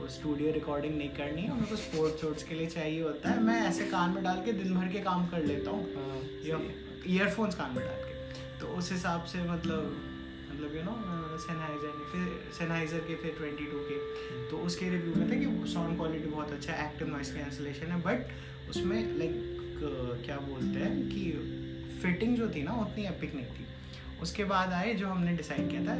को 0.00 0.08
स्टूडियो 0.10 0.52
रिकॉर्डिंग 0.52 0.96
नहीं 0.96 1.08
करनी 1.16 1.42
है 1.42 1.54
मेरे 1.54 1.66
को 1.66 1.76
स्पोर्ट्स 1.78 2.24
वोर्ट्स 2.24 2.42
के 2.42 2.54
लिए 2.54 2.66
चाहिए 2.68 3.02
होता 3.02 3.30
है। 3.30 3.42
मैं 3.42 3.60
ऐसे 3.62 3.86
कान 3.86 4.10
में 4.10 4.22
डाल 4.24 4.44
के 4.44 4.52
दिन 4.54 4.74
भर 4.74 4.88
के 4.92 5.00
काम 5.02 5.26
कर 5.28 5.44
लेता 5.44 5.70
हूँ। 5.70 5.82
हाँ, 5.96 6.60
ईयरफोन्स 7.08 7.54
कान 7.54 7.76
में 7.76 7.84
डाल 7.84 8.02
के। 8.04 8.14
तो 8.60 8.66
उस 8.78 8.92
हिसाब 8.92 9.24
से 9.24 9.42
मतलब 9.42 9.96
मतलब 10.50 10.74
यू 10.76 10.82
नो 10.82 10.94
सेनहाइजर 11.38 11.92
ने 11.98 12.04
फिर 12.12 12.52
सेनहाइजर 12.58 12.98
के 13.08 13.14
फिर 13.16 13.34
ट्वेंटी 13.38 13.66
टू 13.66 13.78
के। 13.88 13.98
तो 14.50 14.56
उसके 14.66 14.88
रिव्यू 14.90 15.14
में 15.14 15.30
था 15.30 15.36
कि 15.40 15.72
साउंड 15.72 15.96
क्वालिटी 15.96 16.28
बहुत 16.28 16.50
अच्छा 16.52 16.72
है 16.72 16.90
एक्टिव 16.90 17.08
नॉइस 17.08 17.32
कैंसिलेशन 17.34 17.92
है। 17.92 18.00
बट 18.02 18.70
उसमें 18.70 18.98
लाइक 19.18 19.34
क्या 20.24 20.36
बोलते 20.40 20.78
हैं 20.78 20.94
कि 21.08 21.22
फिटिंग 22.02 22.36
जो 22.36 22.48
थी 22.50 22.62
ना 22.62 22.72
उतनी 22.80 23.04
एपिक 23.06 23.34
नहीं 23.34 23.46
थी। 23.46 23.66
उसके 24.22 24.44
बाद 24.44 24.72
आए 24.72 24.94
जो 24.94 25.06
हमने 25.06 25.36
डिसाइड 25.36 25.70
किया 25.70 25.82
था। 25.82 25.96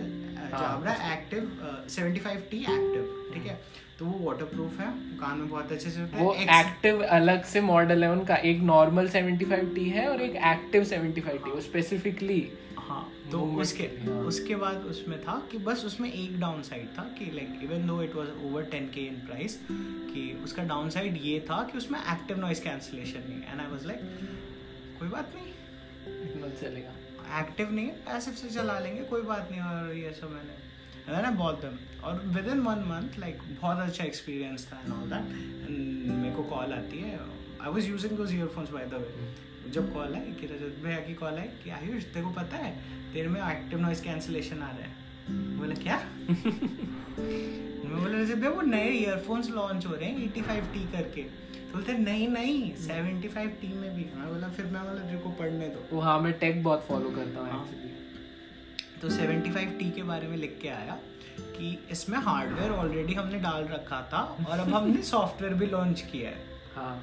Jabra 0.50 0.92
active 1.12 1.50
seventy 1.88 2.20
five 2.20 2.46
T 2.50 2.58
active 2.58 3.30
ठीक 3.34 3.46
है? 3.46 3.60
तो 3.98 4.06
वो 4.06 4.26
वाटर 4.26 4.44
प्रूफ 4.44 4.80
है 4.80 4.86
कान 5.18 5.38
में 5.38 5.48
बहुत 5.48 5.72
अच्छे 5.72 5.90
से 5.90 6.00
होता 6.00 6.16
है। 6.16 6.22
वो 6.24 6.34
एक्टिव 6.34 7.02
अलग 7.04 7.44
से 7.44 7.60
मॉडल 7.60 8.04
है 8.04 8.10
उनका। 8.10 8.36
एक 8.50 8.60
नॉर्मल 8.60 9.08
75T 9.08 9.88
है 9.88 10.08
और 10.08 10.22
एक 10.22 10.36
एक्टिव 10.46 10.84
75T 10.84 11.48
वो 11.48 11.60
स्पेसिफिकली 11.60 12.40
हाँ 12.78 13.02
तो 13.32 13.40
उसके 13.62 13.82
हाँ। 13.82 14.14
उसके 14.20 14.56
बाद 14.56 14.76
उसमें 14.84 15.20
था 15.22 15.34
कि 15.52 15.58
बस 15.58 15.84
उसमें 15.84 16.12
एक 16.12 16.38
डाउन 16.40 16.62
साइड 16.62 16.86
था 16.98 17.02
कि 17.18 17.24
like 17.24 17.60
even 17.62 17.86
though 17.86 18.02
it 18.02 18.14
was 18.14 18.28
over 18.44 18.62
ten 18.62 18.86
K 18.86 19.00
in 19.00 19.14
price 19.14 19.58
कि 19.70 20.40
उसका 20.44 20.62
डाउन 20.62 20.90
साइड 20.90 21.18
ये 21.22 21.38
था 21.40 21.62
कि 21.62 21.78
उसमें 21.78 22.00
एक्टिव 22.00 22.40
नॉइस 22.40 22.60
कैंसिलेशन 22.60 23.28
नहीं 23.28 23.42
एंड 23.42 23.60
आई 23.60 23.66
वाज 23.66 23.86
लाइक 23.86 24.00
कोई 24.98 25.08
बात 25.08 25.32
नहीं। 25.34 25.48
चलेगा। 26.60 26.92
एक्टिव 27.38 27.72
नहीं 27.72 27.86
है 27.86 27.92
पैसिव 27.92 28.34
से 28.34 28.48
चला 28.48 28.78
लेंगे 28.78 29.02
कोई 29.02 29.22
बात 29.22 29.48
नहीं 29.50 29.60
और 29.60 29.94
ये 29.94 30.12
सब 30.20 30.30
मैंने 30.30 30.70
मैंने 31.12 31.36
बहुत 31.36 31.60
दम 31.62 32.02
और 32.04 32.22
with 32.26 32.48
in 32.48 32.60
one 32.60 32.78
month 32.78 33.18
like 33.18 33.38
बहुत 33.60 33.78
अच्छा 33.78 34.04
एक्सपीरियंस 34.04 34.72
था 34.72 34.76
एंड 34.76 34.92
ऑल 34.94 35.08
दैट 35.08 35.30
एंड 35.70 36.22
मेरे 36.22 36.34
को 36.34 36.42
कॉल 36.42 36.72
आती 36.72 36.98
है 36.98 37.20
I 37.60 37.70
was 37.70 37.86
using 37.86 38.12
those 38.12 38.34
earphones 38.34 38.70
by 38.70 38.86
the 38.86 38.94
way 38.94 39.70
जब 39.70 39.94
कॉल 39.94 40.14
आई 40.14 40.20
कि 40.20 40.46
रजत 40.46 40.82
भैया 40.84 40.98
की 40.98 41.14
कॉल 41.14 41.34
आई 41.34 41.48
कि 41.64 41.70
आयुष 41.70 42.04
तेरे 42.04 42.22
को 42.22 42.30
पता 42.30 42.56
है 42.56 43.00
तेरे 43.12 43.28
में 43.28 43.40
एक्टिव 43.42 43.80
नॉइस 43.80 44.00
कैंसिलेशन 44.00 44.62
आ 44.62 44.68
रहा 44.68 44.76
है। 44.76 44.94
बोला 45.58 45.74
क्या? 45.74 45.96
मैं 47.88 48.02
बोला 48.02 48.20
रजत 48.20 48.34
भैया 48.34 48.50
वो 48.50 48.60
नए 48.60 48.88
ईयरफोन्स 48.88 49.50
लॉन्च 49.50 49.86
हो 49.86 49.94
रहे 49.94 50.04
हैं 50.04 50.34
85 50.34 50.74
टी 50.74 50.92
करके. 50.92 51.49
तो 51.70 51.74
बोलते 51.74 51.92
नहीं 51.98 52.26
नहीं 52.28 52.72
75 52.86 53.50
टी 53.60 53.68
में 53.74 53.94
भी 53.96 54.04
मैं 54.16 54.28
बोला 54.28 54.48
फिर 54.56 54.66
मैं 54.66 54.82
बोला 54.84 55.02
तेरे 55.02 55.18
को 55.18 55.30
पढ़ने 55.40 55.68
दो. 55.68 55.84
वो 55.92 56.00
हाँ 56.00 56.18
मैं 56.20 56.32
टेक 56.38 56.62
बहुत 56.64 56.84
फॉलो 56.88 57.10
करता 57.10 57.40
हूँ 57.40 57.50
हाँ। 57.50 57.68
तो 59.02 59.10
75 59.10 59.78
टी 59.78 59.90
के 59.90 60.02
बारे 60.02 60.28
में 60.28 60.36
लिख 60.36 60.58
के 60.62 60.68
आया 60.68 60.98
कि 61.38 61.78
इसमें 61.90 62.18
हार्डवेयर 62.18 62.70
ऑलरेडी 62.72 63.14
हमने 63.14 63.38
डाल 63.38 63.64
रखा 63.64 64.00
था 64.12 64.22
और 64.48 64.58
अब 64.58 64.74
हमने 64.74 65.02
सॉफ्टवेयर 65.12 65.54
भी 65.54 65.66
लॉन्च 65.66 66.00
किया 66.12 66.30
है। 66.30 66.44
हाँ। 66.76 66.94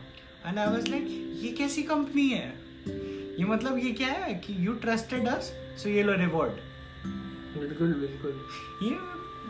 एंड 0.47 0.59
आई 0.59 0.67
वाज 0.67 0.87
लाइक 0.89 1.07
ये 1.43 1.51
कैसी 1.57 1.83
कंपनी 1.83 2.27
है? 2.29 2.47
ये 3.39 3.45
मतलब 3.45 3.77
ये 3.77 3.91
क्या 3.91 4.11
है 4.13 4.33
कि 4.45 4.55
यू 4.67 4.73
ट्रस्टेड 4.85 5.27
अस 5.27 5.51
सो 5.83 5.89
ये 5.89 6.03
लो 6.03 6.13
रिवॉर्ड 6.17 6.65
बिल्कुल 7.59 7.93
बिल्कुल। 7.93 8.41
ये 8.83 8.95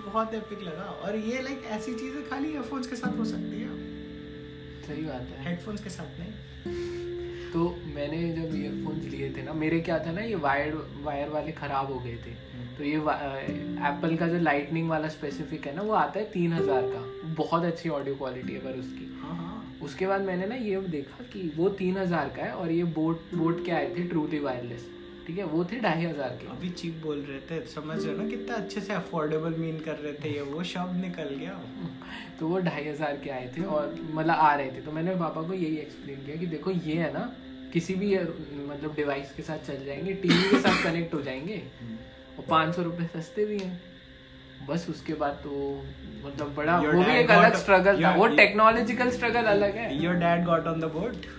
बहुत 0.05 0.33
एपिक 0.33 0.61
लगा। 0.63 0.83
और 0.83 1.15
ये 1.15 1.41
लाइक 1.41 1.63
ऐसी 1.77 1.93
चीज़ें 1.93 2.29
खाली 2.29 2.49
ईयरफोन्स 2.51 2.87
के 2.87 2.95
साथ 2.95 3.17
हो 3.17 3.25
सकती 3.25 3.61
है। 3.61 3.76
सही 4.87 5.03
बात 5.03 5.27
है। 5.29 5.43
हेडफोन्स 5.45 5.83
के 5.83 5.89
साथ 5.89 6.19
नहीं? 6.19 6.31
तो 7.53 7.69
मैंने 7.95 8.17
जब 8.33 8.55
ईयरफोन्स 8.55 9.05
लिए 9.05 9.29
थे 9.35 9.43
ना 9.43 9.53
मेरे 9.55 9.79
क्या 9.79 9.97
था 9.99 10.11
ना 10.11 10.21
ये 10.21 10.35
वायर 10.37 10.73
वायर 11.03 11.29
वाले 11.29 11.51
खराब 11.53 11.91
हो 11.91 11.99
गए 11.99 12.15
थे। 12.25 12.31
तो 12.77 12.83
ये 12.83 12.97
एप्पल 13.89 14.15
का 14.15 14.27
जो 14.27 14.39
लाइटनिंग 14.39 14.89
वाला 14.89 15.07
स्पेसिफिक 15.09 15.67
है 15.67 15.75
ना 15.75 15.81
वो 15.81 15.93
आता 15.95 16.19
है 16.19 16.25
तीन 16.31 16.53
हज़ार 16.53 16.81
का। 16.83 17.33
बहुत 17.35 17.63
अच्छी 17.63 17.89
ऑडियो 17.89 18.15
क्वालिटी 18.15 18.53
है 18.53 18.59
पर 18.59 18.79
उसकी। 18.79 19.05
हाँ 19.21 19.35
हाँ। 19.35 19.55
उसके 19.83 20.07
बाद 20.07 20.21
मैंने 20.21 20.45
ना 20.47 20.55
ये 20.55 20.81
देखा 20.89 21.23
कि 21.33 21.51
वो 21.57 21.69
तीन 21.79 21.97
हज़ार 21.97 22.29
का 22.37 22.43
है 22.43 22.51
और 22.51 22.71
ये 22.71 22.83
बोट 22.99 23.33
बोट 23.33 23.65
के 23.65 23.71
आए 23.71 23.93
थे 23.95 24.03
ट्रूली 24.09 24.39
वायरलेस 24.39 24.85
ठीक 25.27 25.37
है? 25.37 25.43
वो 25.45 25.63
थे 25.65 25.79
ढाई 25.79 26.03
हज़ार 26.05 26.37
के। 26.41 26.47
अभी 26.47 26.69
चीप 26.71 27.01
बोल 27.03 27.17
रहे 27.19 27.39
थे 27.49 27.65
समझ 27.67 27.97
रहे 28.05 28.15
ना 28.17 28.27
कितना 28.29 28.55
अच्छे 28.55 28.81
से 28.81 28.93
अफोर्डेबल 28.93 29.55
मीन 29.55 29.79
कर 29.79 29.95
रहे 29.95 30.13
थे 30.13 30.29
ये 30.29 30.41
वो 30.41 30.63
शब्द 30.63 31.01
निकल 31.01 31.35
गया। 31.35 31.59
तो 32.39 32.47
वो 32.47 32.59
ढाई 32.59 32.87
हज़ार 32.87 33.17
के 33.23 33.29
आए 33.29 33.51
थे 33.57 33.63
और 33.63 33.95
मतलब 34.11 34.35
आ 34.35 34.53
रहे 34.53 34.71
थे। 34.71 34.81
तो 34.81 34.91
मैंने 34.91 35.15
पापा 35.15 35.41
को 35.41 35.53
यही 35.53 35.77
एक्सप्लेन 35.77 36.23
किया 36.25 36.35
कि 36.35 36.45
देखो 36.45 36.71
ये 36.71 36.95
है 36.95 37.11
ना 37.13 37.31
किसी 37.73 37.95
भी 37.95 38.13
मतलब 38.17 38.93
डिवाइस 38.95 39.33
के 39.35 39.43
साथ 39.43 39.67
चल 39.67 39.83
जाएँगे 39.85 40.13
टीवी 40.13 40.49
के 40.49 40.59
साथ 40.59 40.83
कनेक्ट 40.83 41.13
हो 41.13 41.21
जाएँगे 41.21 41.61
और 42.37 42.45
पाँच 42.49 42.75
सौ 42.75 42.83
रुपये 42.83 43.07
सस्ते 43.15 43.45
भी 43.45 43.57
हैं। 43.57 43.81
बस 44.67 44.85
उसके 44.89 45.13
बाद 45.13 45.33
तो 45.43 45.51
मतलब 46.25 46.53
बड़ा 46.55 46.79
Your 46.81 46.93
वो 46.93 47.03
भी 47.03 47.11
एक 47.11 47.31
अलग 47.31 47.55
स्ट्रगल 47.55 48.03
था। 48.03 48.15
वो 48.15 48.27
टेक्नोलॉजिकल 48.37 49.11
स्ट्रगल 49.11 49.45
अलग 49.47 49.75
है। 49.75 50.01
Your 50.03 50.15
dad 50.15 50.45
got 50.45 50.67
on 50.67 50.79
the 50.79 50.91
boat 50.95 51.29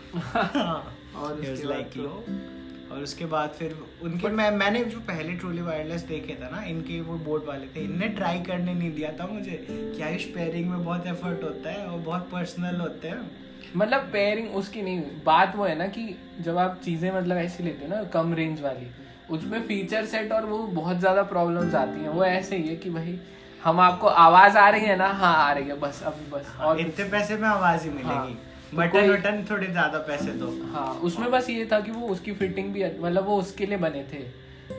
और 1.17 1.33
उसके 1.33 1.67
बाद 1.67 1.77
like, 1.77 1.97
तो-. 1.97 2.58
और 2.99 3.05
उसके 3.05 3.27
बाद 3.27 3.51
फिर 3.51 3.77
उनके 4.03 4.29
मैं 4.29 4.51
मैंने 4.51 4.83
जो 4.85 5.01
पहले 5.09 5.33
ट्रोली 5.33 5.63
वायरलेस 5.63 6.03
देखे 6.05 6.35
था 6.35 6.49
ना 6.51 6.63
इनके 6.63 7.01
वो 7.01 7.19
बोर्ड 7.19 7.45
वाले 7.45 7.67
थे 7.67 7.81
इनने 7.81 8.09
ट्राई 8.15 8.39
करने 8.39 8.75
नहीं 8.75 8.91
दिया 8.95 9.11
था 9.21 9.27
मुझे 9.27 9.59
कि 9.69 10.03
आयुष 10.03 10.25
पेयरिंग 10.35 10.71
में 10.71 10.85
बहुत 10.85 11.07
एफर्ट 11.07 11.45
होता 11.45 11.71
है 11.71 11.87
और 11.87 11.99
बहुत 12.01 12.29
पर्सनल 12.33 12.81
होते 12.81 13.09
हैं। 13.09 13.31
मतलब 13.77 14.09
पेयरिंग 14.13 14.55
उसकी 14.57 14.83
नहीं 14.83 15.01
बात 15.25 15.57
वो 15.57 15.65
है 15.65 15.75
ना 15.79 15.87
कि 15.87 16.09
जब 16.41 16.59
आप 16.59 16.81
चीज़ें 16.85 17.11
मतलब 17.13 17.37
ऐसी 17.37 17.65
लेते 17.65 17.85
हो 17.85 17.95
ना 17.95 18.03
कम 18.11 18.35
रेंज 18.35 18.61
वाली 18.61 18.91
उसमें 19.31 19.61
फीचर 19.63 20.05
सेट 20.07 20.33
और 20.33 20.47
वो 20.47 20.59
बहुत 20.75 20.99
ज़्यादा 20.99 21.23
प्रॉब्लम्स 21.33 21.75
आती 21.75 22.01
हैं। 22.01 22.09
वो 22.09 22.25
ऐसे 22.25 22.57
ही 22.57 22.69
है 22.69 22.77
कि 22.77 22.91
भाई 22.91 23.19
हम 23.65 23.81
आपको 23.81 24.07
आवाज़ 24.27 24.57
आ 24.59 24.69
रही 24.69 24.87
है 24.87 24.97
ना 24.97 25.07
हाँ 25.15 25.35
आ 25.39 25.53
रही 25.53 25.69
है 25.69 25.79
बस 25.81 26.03
अभी 26.07 26.31
बस 26.31 26.55
और 26.61 26.81
इतने 26.81 27.05
पैसे 27.11 27.37
में 27.37 27.49
आवाज़ 27.49 27.89
ही 27.89 27.91
हाँ। 27.91 27.97
मिलेगी। 27.97 28.35
तो 28.35 28.48
बटन 28.75 28.91
कोई- 28.91 29.11
वटन 29.11 29.45
थोड़े 29.51 29.67
ज़्यादा 29.67 29.99
पैसे 30.09 30.33
दो। 30.41 30.49
हाँ 30.73 30.89
उसमें 31.05 31.31
बस 31.31 31.51
ये 31.51 31.69
था 31.73 31.81
कि 31.81 31.91
वो 31.91 32.09
उसकी 32.09 32.33
फिटिंग 32.33 32.73
भी 32.73 32.85
मतलब 32.85 33.27
वो 33.27 33.39
उसके 33.41 33.67
लिए 33.67 33.79
बने 33.79 34.05
थे। 34.13 34.25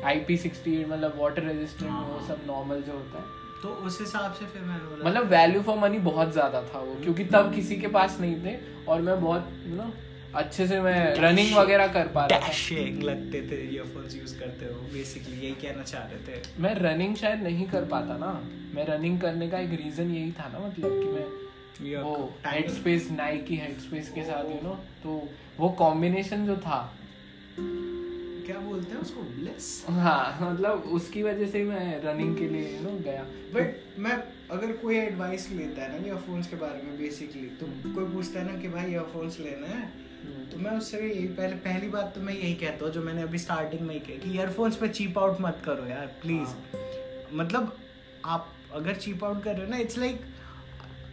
आई 0.05 0.19
पी 0.19 0.37
सिक्सटी 0.37 0.83
मतलब 0.85 1.17
वाटर 1.19 1.43
रेजिस्टेंट 1.43 1.91
वो 1.91 2.19
सब 2.27 2.41
नॉर्मल 2.47 2.81
जो 2.81 2.93
होता 2.93 3.19
है। 3.19 3.37
तो 3.61 3.69
उस 3.85 3.99
हिसाब 4.01 4.33
से 4.33 4.45
फिर 4.45 4.61
मैंने 4.61 4.83
बोला 4.89 5.09
मतलब 5.09 5.25
वैल्यू 5.29 5.61
फॉर 5.61 5.77
मनी 5.77 5.97
बहुत 5.99 6.31
ज़्यादा 6.33 6.61
था 6.63 6.79
वो 6.79 6.93
क्योंकि 7.03 7.23
तब 7.33 7.53
किसी 7.55 7.75
के 7.75 7.87
पास 7.95 8.17
नहीं 8.21 8.35
थे 8.45 8.55
और 8.87 9.01
मैं 9.01 9.19
बहुत 9.21 9.49
यू 9.67 9.75
नो 9.75 9.91
अच्छे 10.35 10.67
से 10.67 10.79
मैं 10.81 11.15
रनिंग 11.15 11.55
वगैरह 11.55 11.87
कर 11.87 12.07
पा 12.07 12.25
रहा 12.25 12.39
था। 12.39 12.47
डैशिंग 12.47 13.01
लगते 13.03 13.41
थे 13.41 13.61
ईयरफोन्स 13.75 14.15
यूज़ 14.15 14.39
करते 14.39 14.65
हो 14.65 14.79
बेसिकली 14.93 15.37
यही 15.37 15.53
कहना 15.61 15.83
चाह 15.83 16.03
रहे 16.03 16.19
थे। 16.27 16.61
मैं 16.61 16.73
रनिंग 16.75 17.15
शायद 17.15 17.43
नहीं 17.43 17.65
कर 17.69 17.85
पाता 17.85 18.17
ना। 18.17 18.31
मैं 18.75 18.85
रनिंग 18.85 19.19
करने 19.21 19.49
का 19.49 19.59
एक 19.59 19.69
रीजन 19.69 20.11
यही 20.11 20.31
था 20.31 20.49
ना 20.53 20.59
मतलब 20.59 20.99
कि 21.01 21.07
मैं 21.09 21.25
वो 21.81 22.15
head 22.45 22.69
space 22.71 23.09
Nike 23.11 23.55
head 23.55 23.77
space 23.79 24.09
के 24.09 24.23
साथ 24.23 24.49
यू 24.51 24.59
नो 24.63 24.73
तो 25.03 25.21
वो 25.59 25.69
कॉम्बिनेशन 25.77 26.45
जो 26.45 26.55
था 26.57 26.79
क्या 28.45 28.59
बोलते 28.59 28.91
हैं 28.91 29.01
उसको 29.01 29.21
ब्लेस 29.21 29.85
हाँ 29.89 30.39
मतलब 30.41 30.83
उसकी 30.93 31.23
वजह 31.23 31.47
से 31.47 31.63
मैं 31.63 32.01
रनिंग 32.03 32.35
के 32.37 32.47
लिए 32.47 32.75
यू 32.75 32.81
नो 32.81 32.97
गया 32.99 33.23
बट 33.53 33.99
मैं 33.99 34.17
अगर 34.51 34.71
कोई 34.77 34.95
एडवाइस 34.97 35.49
लेता 35.51 35.81
है 35.81 35.89
ना 35.91 36.07
ईयरफोन्स 36.07 36.47
के 36.47 36.55
बारे 36.55 36.81
में 36.81 36.97
बेसिकली 36.97 37.47
तो। 37.59 37.65
कोई 37.85 38.05
पूछता 38.05 38.39
है 38.39 38.45
ना 38.45 38.59
कि 38.61 38.67
भाई 38.67 38.91
ईयरफोन्स 38.91 39.39
लेना 39.39 39.67
है 39.67 39.81
हम्म। 39.81 40.45
तो 40.51 40.57
मैं 40.57 40.71
उससे 40.71 40.97
यही 40.99 41.27
पहले 41.33 41.55
पहली 41.65 41.87
बात 41.87 42.11
तो 42.15 42.21
मैं 42.21 42.33
यही 42.33 42.53
कहता 42.55 42.85
हूँ 42.85 42.93
जो 42.93 43.01
मैंने 43.01 43.21
अभी 43.21 43.37
स्टार्टिंग 43.37 43.81
में 43.81 43.93
ही 43.93 43.99
कही 43.99 44.17
कि 44.19 44.31
ईयरफोन्स 44.31 44.75
पे 44.75 44.87
चीप 44.89 45.19
आउट 45.19 45.41
मत 45.41 45.61
करो 45.65 45.85
यार 45.87 46.07
प्लीज़ 46.21 46.47
हाँ। 46.47 47.29
मतलब 47.33 47.75
आप 48.25 48.53
अगर 48.73 48.95
चीप 48.97 49.23
आउट 49.23 49.43
कर 49.43 49.55
रहे 49.55 49.65
हो 49.65 49.71
ना 49.71 49.77
इट्स 49.77 49.97
लाइक 49.97 50.21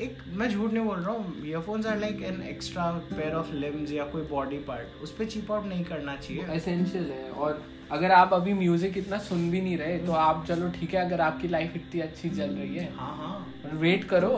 एक 0.03 0.19
मैं 0.39 0.49
झूठ 0.51 0.73
नहीं 0.73 0.85
बोल 0.85 0.99
रहा 0.99 1.13
हूँ 1.13 1.47
earphones 1.47 1.87
are 1.87 1.99
like 1.99 2.21
an 2.23 2.41
extra 2.49 2.91
pair 3.13 3.35
of 3.35 3.53
limbs 3.55 3.93
या 3.93 4.05
कोई 4.07 4.23
बॉडी 4.31 4.57
पार्ट 4.67 5.03
उस 5.03 5.13
पर 5.17 5.25
चीप 5.25 5.53
आउट 5.53 5.65
नहीं 5.67 5.85
करना 5.85 6.17
चाहिए। 6.17 6.45
एसेंशियल 6.57 7.11
है 7.11 7.31
और 7.31 7.63
अगर 7.93 8.11
आप 8.13 8.33
अभी 8.35 8.53
म्यूज़िक 8.55 8.97
इतना 8.99 9.19
सुन 9.29 9.51
भी 9.51 9.61
नहीं 9.61 9.77
रहे 9.79 9.99
तो 10.07 10.13
आप 10.21 10.45
चलो 10.49 10.69
ठीक 10.71 10.95
है 10.95 11.05
अगर 11.07 11.21
आपकी 11.21 11.49
लाइफ 11.49 11.77
इतनी 11.77 12.01
अच्छी 12.01 12.31
चल 12.31 12.51
रही 12.51 12.77
है 12.77 12.93
हाँ 12.97 13.15
हाँ। 13.17 13.79
वेट 13.79 14.05
करो 14.09 14.31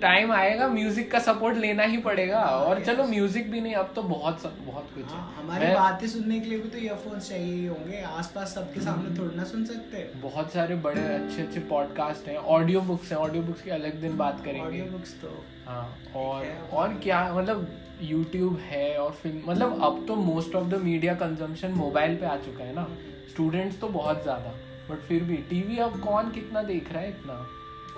टाइम 0.00 0.32
आएगा 0.32 0.66
म्यूज़िक 0.68 1.10
का 1.12 1.18
सपोर्ट 1.20 1.56
लेना 1.56 1.82
ही 1.84 1.96
पड़ेगा। 2.00 2.40
और 2.40 2.82
चलो 2.84 3.04
म्यूज़िक 3.06 3.50
भी 3.50 3.60
नहीं 3.60 3.74
अब 3.74 3.92
तो 3.96 4.02
बहुत 4.04 4.40
सब 4.42 4.56
बहुत 4.66 4.88
कुछ 4.94 5.04
हाँ, 5.06 5.20
है 5.28 5.42
हमारी 5.42 5.66
बातें 5.74 6.06
सुनने 6.08 6.38
के 6.40 6.48
लिए 6.48 6.58
भी 6.58 6.68
तो 6.68 6.78
ईयरफोन्स 6.78 7.28
चाहिए 7.28 7.52
ही 7.52 7.66
होंगे। 7.66 8.00
आसपास 8.02 8.54
सबके 8.54 8.80
सामने 8.80 9.18
थोड़ी 9.18 9.36
ना 9.36 9.44
सुन 9.44 9.64
सकते। 9.64 10.08
बहुत 10.22 10.52
सारे 10.52 10.74
बड़े 10.78 11.02
अच्छे 11.06 11.42
अच्छे 11.42 11.60
पॉडकास्ट 11.70 12.28
हैं 12.28 12.36
ऑडियो 12.56 12.80
बुक्स 12.82 13.12
हैं। 13.12 13.18
ऑडियो 13.18 13.42
बुक्स 13.42 13.62
की 13.62 13.70
अलग 13.72 14.00
दिन 14.00 14.16
बात 14.16 14.42
करेंगे। 14.44 14.66
ऑडियो 14.66 14.84
बुक्स 14.86 15.14
तो 15.22 15.36
हाँ 15.66 15.86
और 16.16 16.46
और 16.72 16.98
क्या 17.02 17.22
मतलब 17.34 17.68
यूट्यूब 18.02 18.58
है 18.62 18.96
और 18.98 19.12
फ़िल्म 19.12 19.42
मतलब 19.46 19.82
अब 19.84 20.04
तो 20.08 20.16
most 20.16 20.54
of 20.54 20.68
the 20.68 20.80
media 20.82 21.14
consumption 21.16 21.72
mobile 21.74 22.16
पे 22.16 22.26
आ 22.26 22.36
चुका 22.38 22.64
है 22.64 22.74
ना। 22.74 22.88
स्टूडेंट्स 23.30 23.80
तो 23.80 23.88
बहुत 23.90 24.22
ज़्यादा 24.22 24.54
बट 24.90 25.00
फिर 25.08 25.22
भी 25.22 25.36
टीवी 25.50 25.78
अब 25.78 26.00
कौन 26.00 26.30
कितना 26.30 26.62
देख 26.64 26.92
रहा 26.92 27.02
है 27.02 27.08
इतना? 27.08 27.34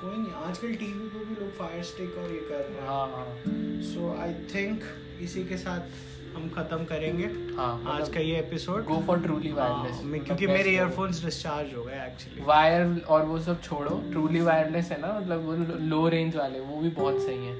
कोई 0.02 0.16
नहीं 0.16 0.32
आजकल 0.44 0.74
टीवी 0.74 1.08
पे 1.14 1.24
भी 1.24 1.34
लोग 1.40 1.50
फायर 1.58 1.82
स्टिक 1.90 2.16
और 2.22 2.30
ये 2.32 2.38
कर 2.48 2.64
रहे 2.68 2.78
हैं। 2.78 2.86
हाँ 2.86 3.06
हाँ। 3.10 3.82
सो 3.90 4.14
आई 4.22 4.32
थिंक 4.54 4.82
इसी 5.22 5.44
के 5.48 5.56
साथ 5.56 6.00
हम 6.36 6.48
खत्म 6.54 6.84
करेंगे 6.90 7.24
हाँ 7.56 7.72
आज 7.94 8.08
का 8.12 8.20
ये 8.20 8.38
episode 8.38 8.84
go 8.84 9.00
for 9.06 9.18
truly 9.22 9.52
wireless 9.52 10.00
क्योंकि 10.26 10.46
मेरे 10.46 10.70
ईयरफोन्स 10.70 11.24
डिस्चार्ज 11.24 11.74
हो 11.74 11.82
गए 11.84 12.00
एक्चुअली 12.06 12.44
वायर 12.46 12.98
और 13.16 13.24
वो 13.26 13.38
सब 13.48 13.60
छोड़ो 13.62 14.00
ट्रूली 14.10 14.40
वायरलेस 14.50 14.90
है 14.92 15.00
ना 15.00 15.12
मतलब 15.18 15.44
वो 15.46 15.76
लो 15.88 16.06
रेंज 16.16 16.36
वाले 16.36 16.60
वो 16.60 16.80
भी 16.80 16.88
बहुत 17.00 17.20
सही 17.26 17.46
है। 17.46 17.56